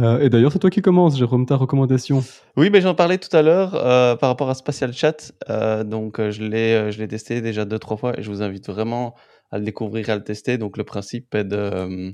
[0.00, 2.24] Euh, et d'ailleurs, c'est toi qui commences, Jérôme, ta recommandation.
[2.56, 5.32] Oui, mais j'en parlais tout à l'heure euh, par rapport à Spatial Chat.
[5.48, 8.68] Euh, donc, je l'ai, je l'ai testé déjà deux, trois fois et je vous invite
[8.68, 9.14] vraiment
[9.54, 10.58] à le découvrir, à le tester.
[10.58, 12.12] Donc le principe est de,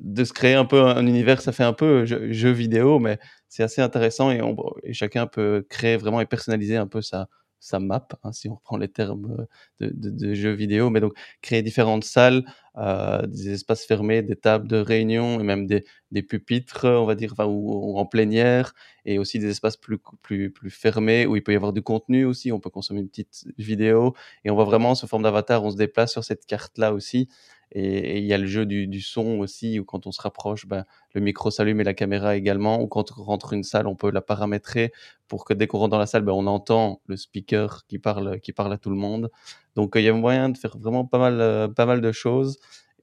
[0.00, 1.40] de se créer un peu un univers.
[1.40, 6.20] Ça fait un peu jeu, vidéo, mais c'est assez intéressant et, chacun peut créer vraiment
[6.20, 7.28] et personnaliser un peu sa,
[7.60, 9.46] sa map, hein, si on reprend les termes
[9.82, 12.44] euh, de, jeux vidéo, mais donc créer différentes salles,
[12.76, 15.84] euh, des espaces fermés, des tables de réunion et même des,
[16.22, 21.26] pupitres, on va dire, ou, en plénière, et aussi des espaces plus, plus, plus fermés
[21.26, 24.50] où il peut y avoir du contenu aussi, on peut consommer une petite vidéo, et
[24.50, 27.28] on voit vraiment sous forme d'avatar, on se déplace sur cette carte-là aussi,
[27.72, 30.84] et il y a le jeu du, son aussi, où quand on se rapproche, ben,
[31.14, 32.80] le micro s'allume et la caméra également.
[32.80, 34.92] Ou quand on rentre une salle, on peut la paramétrer
[35.28, 38.40] pour que dès qu'on rentre dans la salle, ben, on entend le speaker qui parle,
[38.40, 39.30] qui parle à tout le monde.
[39.74, 42.58] Donc il y a moyen de faire vraiment pas mal, euh, pas mal de choses.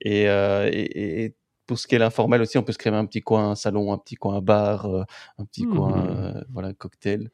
[0.06, 1.36] Euh, et, et,
[1.74, 3.92] pour ce qui est l'informel aussi, on peut se créer un petit coin un salon,
[3.92, 5.04] un petit coin bar, euh,
[5.38, 6.46] un petit coin mmh.
[6.52, 7.30] voilà cocktail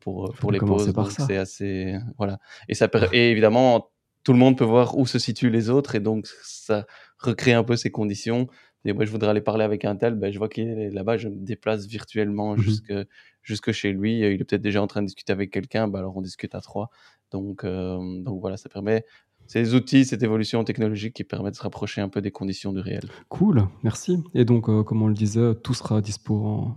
[0.00, 0.92] pour pour les pauses.
[1.08, 2.38] C'est assez voilà.
[2.68, 3.90] Et ça et évidemment
[4.22, 6.86] tout le monde peut voir où se situent les autres et donc ça
[7.18, 8.48] recrée un peu ces conditions.
[8.84, 11.16] Et moi, je voudrais aller parler avec un tel, ben, je vois qu'il est là-bas,
[11.16, 12.94] je me déplace virtuellement mmh jusque,
[13.42, 14.18] jusque chez lui.
[14.18, 16.60] Il est peut-être déjà en train de discuter avec quelqu'un, ben, alors on discute à
[16.60, 16.90] trois.
[17.32, 19.04] Donc, euh, donc voilà, ça permet.
[19.48, 22.80] Ces outils, cette évolution technologique qui permet de se rapprocher un peu des conditions du
[22.80, 23.08] réel.
[23.28, 24.22] Cool, merci.
[24.34, 26.72] Et donc, euh, comme on le disait, tout sera dispo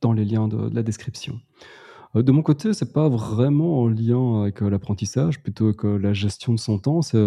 [0.00, 1.40] dans les liens de la description.
[2.14, 6.12] Euh, de mon côté, c'est pas vraiment en lien avec, euh, l'apprentissage, plutôt que la
[6.12, 7.02] gestion de son temps.
[7.02, 7.18] C'est,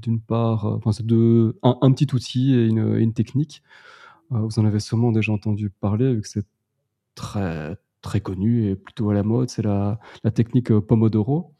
[0.00, 1.04] d'une part, enfin, c'est
[1.62, 3.62] un petit outil et une, technique.
[4.30, 6.46] vous en avez sûrement déjà entendu parler, vu que c'est
[7.14, 9.98] très, très connu et plutôt à la mode, c'est la
[10.32, 11.52] technique, Pomodoro.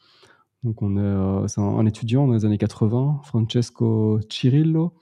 [0.63, 4.95] Donc on est, c'est un étudiant dans les années 80, Francesco Cirillo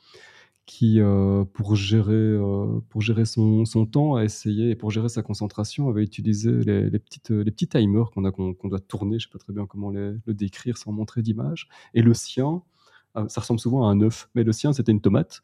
[0.69, 5.09] qui, euh, pour gérer, euh, pour gérer son, son, temps, a essayé, et pour gérer
[5.09, 9.27] sa concentration, avait utilisé les, petites, les petits timers qu'on a qu'on doit tourner, je
[9.27, 11.69] ne sais pas très bien comment le décrire sans montrer d'image.
[11.95, 12.63] Et le sien,
[13.17, 15.41] euh, ça ressemble souvent à un œuf, mais le sien, c'était une tomate.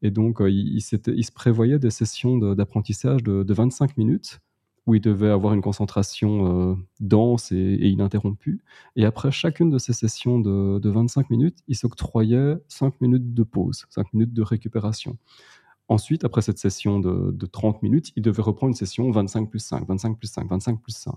[0.00, 4.40] Et donc, il, se prévoyait des sessions d'apprentissage de, de, 25 minutes
[4.86, 8.62] où il devait avoir une concentration euh, dense et, ininterrompue.
[8.96, 13.42] Et après chacune de ces sessions de, de 25 minutes, il s'octroyait 5 minutes de
[13.42, 15.16] pause, 5 minutes de récupération.
[15.88, 19.58] Ensuite, après cette session de, de, 30 minutes, il devait reprendre une session 25 plus
[19.58, 21.14] 5, 25 plus 5, 25 plus 5.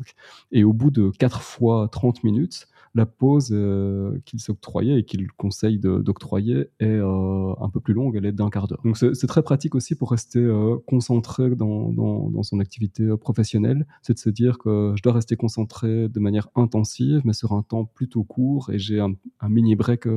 [0.51, 5.29] Et au bout de 4 fois 30 minutes, la pause euh, qu'il s'octroyait et qu'il
[5.33, 8.81] conseille d'octroyer est euh, un peu plus longue, elle est d'un quart d'heure.
[8.85, 14.19] Donc c'est très pratique aussi pour rester euh, concentré dans, son activité professionnelle, c'est de
[14.19, 18.23] se dire que je dois rester concentré de manière intensive, mais sur un temps plutôt
[18.23, 19.15] court, et j'ai un,
[19.49, 20.07] mini break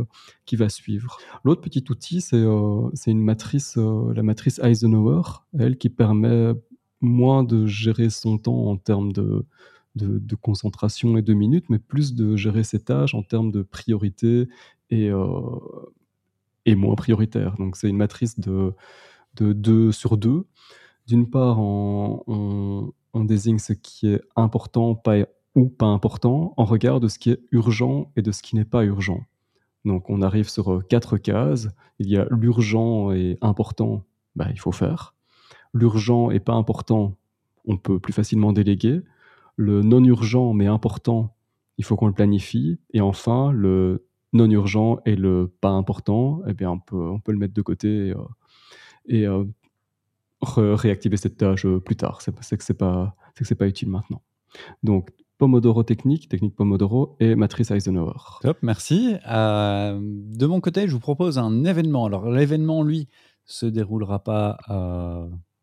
[0.46, 1.18] qui va suivre.
[1.44, 2.40] L'autre petit outil, c'est
[3.10, 5.22] une matrice, la matrice Eisenhower,
[5.58, 6.52] elle qui permet
[7.00, 9.44] moins de gérer son temps en termes de
[9.98, 14.48] de, concentration et de minutes, mais plus de gérer ses tâches en termes de priorité
[14.90, 15.28] et, euh,
[16.64, 17.56] et moins prioritaire.
[17.58, 18.72] Donc c'est une matrice de,
[19.36, 20.46] de 2 sur 2.
[21.06, 25.16] D'une part, on, désigne ce qui est important pas,
[25.56, 28.64] ou pas important en regard de ce qui est urgent et de ce qui n'est
[28.64, 29.26] pas urgent.
[29.84, 31.68] Donc on arrive sur euh, quatre cases.
[31.98, 34.04] Il y a l'urgent et important,
[34.36, 35.14] bah, il faut faire.
[35.74, 37.16] L'urgent et pas important,
[37.66, 39.02] on peut plus facilement déléguer
[39.58, 41.34] le non urgent mais important,
[41.78, 42.78] il faut qu'on le planifie.
[42.92, 47.32] Et enfin, le non urgent et le pas important, eh bien, on peut, on peut
[47.32, 48.14] le mettre de côté
[49.06, 49.44] et, euh,
[50.58, 52.22] euh, réactiver cette tâche euh, plus tard.
[52.22, 54.22] C'est que c'est pas, que c'est pas utile maintenant.
[54.82, 58.38] Donc, Pomodoro technique, technique Pomodoro et matrice Eisenhower.
[58.42, 59.14] Top, merci.
[59.24, 62.06] de mon côté, je vous propose un événement.
[62.06, 63.08] Alors, l'événement, lui,
[63.44, 64.58] se déroulera pas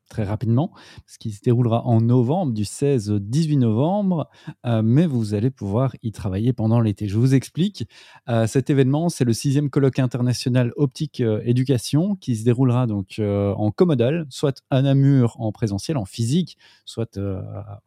[0.10, 0.72] très rapidement,
[1.08, 4.30] ce qui se déroulera en novembre, du 16 au 18 novembre,
[4.66, 7.08] euh, mais vous allez pouvoir y travailler pendant l'été.
[7.08, 7.88] Je vous explique.
[8.30, 13.20] Euh, cet événement, c'est le sixième colloque international optique euh, éducation qui se déroulera donc
[13.20, 17.20] en commodal, soit à Namur en présentiel, en physique, soit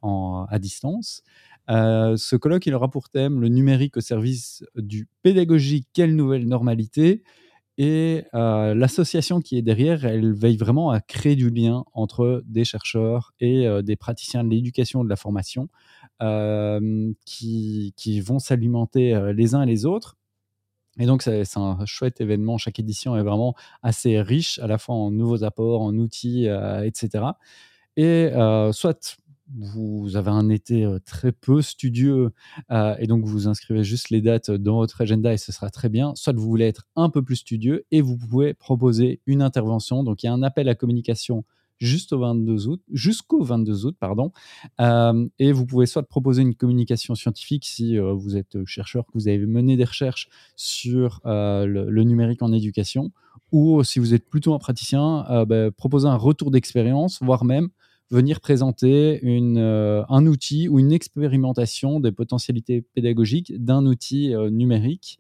[0.03, 1.23] en, à distance.
[1.69, 7.23] ce colloque, il aura pour thème le numérique au service du pédagogique, quelle nouvelle normalité?
[7.79, 12.65] Et euh, l'association qui est derrière, elle veille vraiment à créer du lien entre des
[12.65, 15.69] chercheurs et euh, des praticiens de l'éducation de la formation
[16.21, 20.17] euh, qui, qui, vont s'alimenter les uns et les autres.
[20.99, 22.59] Et donc, c'est un chouette événement.
[22.59, 23.55] Chaque édition est vraiment
[23.85, 26.49] assez riche, à la fois en nouveaux apports, en outils,
[26.83, 27.27] etc.
[27.97, 28.33] Et
[28.73, 29.21] soit
[29.57, 32.33] vous avez un été très peu studieux
[32.71, 36.15] et donc vous inscrivez juste les dates dans votre agenda et ce sera très bien.
[36.15, 40.05] Soit vous voulez être un peu plus studieux et vous pouvez proposer une intervention.
[40.05, 41.45] Donc il y a un appel à communication
[41.79, 44.33] jusqu'au 22 août, jusqu'au 22 août, pardon.
[44.79, 49.39] et vous pouvez soit proposer une communication scientifique si vous êtes chercheur, que vous avez
[49.47, 53.13] mené des recherches sur le, numérique en éducation,
[53.53, 57.71] ou si vous êtes plutôt un praticien, bah, proposer un retour d'expérience, voire même
[58.11, 65.19] venir présenter une, un outil ou une expérimentation des potentialités pédagogiques d'un outil numérique.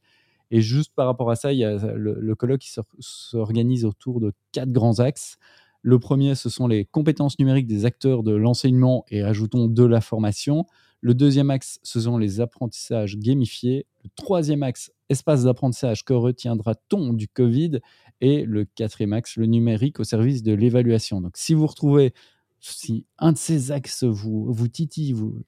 [0.50, 4.32] Et juste par rapport à ça, il y a le, colloque qui s'organise autour de
[4.52, 5.36] quatre grands axes.
[5.82, 10.00] Le premier, ce sont les compétences numériques des acteurs de l'enseignement et ajoutons de la
[10.00, 10.66] formation.
[11.00, 13.86] Le deuxième axe, ce sont les apprentissages gamifiés.
[14.02, 17.78] Le troisième axe, espace d'apprentissage, que retiendra-t-on du Covid?
[18.20, 21.20] Et le quatrième axe, le numérique au service de l'évaluation.
[21.20, 22.12] Donc si vous retrouvez,
[22.60, 25.42] si un de ces axes vous, titille, vous,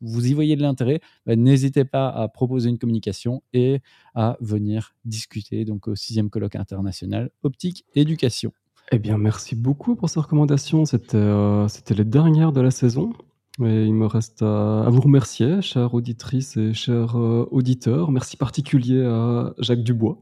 [0.00, 3.80] vous y voyez de l'intérêt, bah, n'hésitez pas à proposer une communication et
[4.14, 8.52] à venir discuter donc au sixième colloque international optique éducation.
[8.90, 10.84] Eh bien, merci beaucoup pour ces recommandations.
[10.86, 13.12] C'était euh, les dernières de la saison.
[13.60, 18.12] Et il me reste à, vous remercier, chères auditrices et chers euh, auditeurs.
[18.12, 20.18] Merci particulier à Jacques Dubois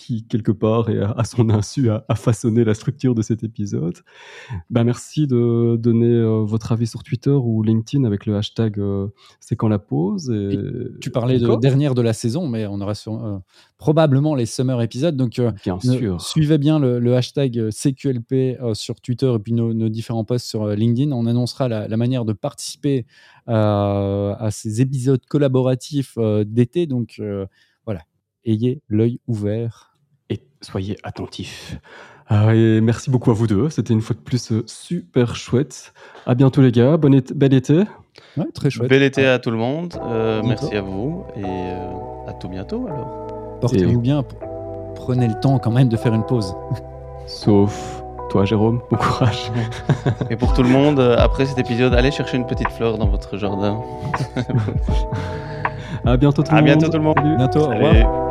[0.00, 3.98] qui, quelque part, et à, son insu, a, façonné la structure de cet épisode.
[4.70, 9.08] Ben, merci de donner euh, votre avis sur Twitter ou LinkedIn avec le hashtag euh,
[9.40, 10.30] C'est quand la pause.
[10.30, 10.58] Et...
[11.00, 13.38] tu parlais de dernière de la saison, mais on aura euh,
[13.76, 15.16] probablement les summer épisodes.
[15.16, 16.20] Donc, bien sûr.
[16.22, 21.12] suivez bien le, hashtag CQLP sur Twitter et puis nos, différents posts sur LinkedIn.
[21.12, 23.04] On annoncera la, manière de participer
[23.46, 26.86] à ces épisodes collaboratifs d'été.
[26.86, 27.20] Donc,
[27.84, 28.00] voilà,
[28.46, 29.89] ayez l'œil ouvert
[30.30, 31.78] et soyez attentifs.
[32.32, 33.68] Ah, et merci beaucoup à vous deux.
[33.70, 35.92] C'était une fois de plus euh, super chouette.
[36.26, 36.96] À bientôt les gars.
[36.96, 37.82] Bon été, bel été.
[38.54, 38.88] très chouette.
[38.88, 39.94] Bel été à tout le monde.
[40.00, 43.26] Euh, merci à vous et euh, à tout bientôt alors.
[43.60, 44.22] Portez-vous bien.
[44.94, 46.54] Prenez le temps quand même de faire une pause.
[47.26, 49.50] Sauf toi Jérôme, bon courage.
[50.30, 53.36] et pour tout le monde, après cet épisode, allez chercher une petite fleur dans votre
[53.36, 53.80] jardin.
[56.04, 56.68] à bientôt tout le monde.
[56.68, 57.36] À bientôt tout le monde.
[57.36, 57.60] Bientôt.
[57.62, 58.29] Au revoir.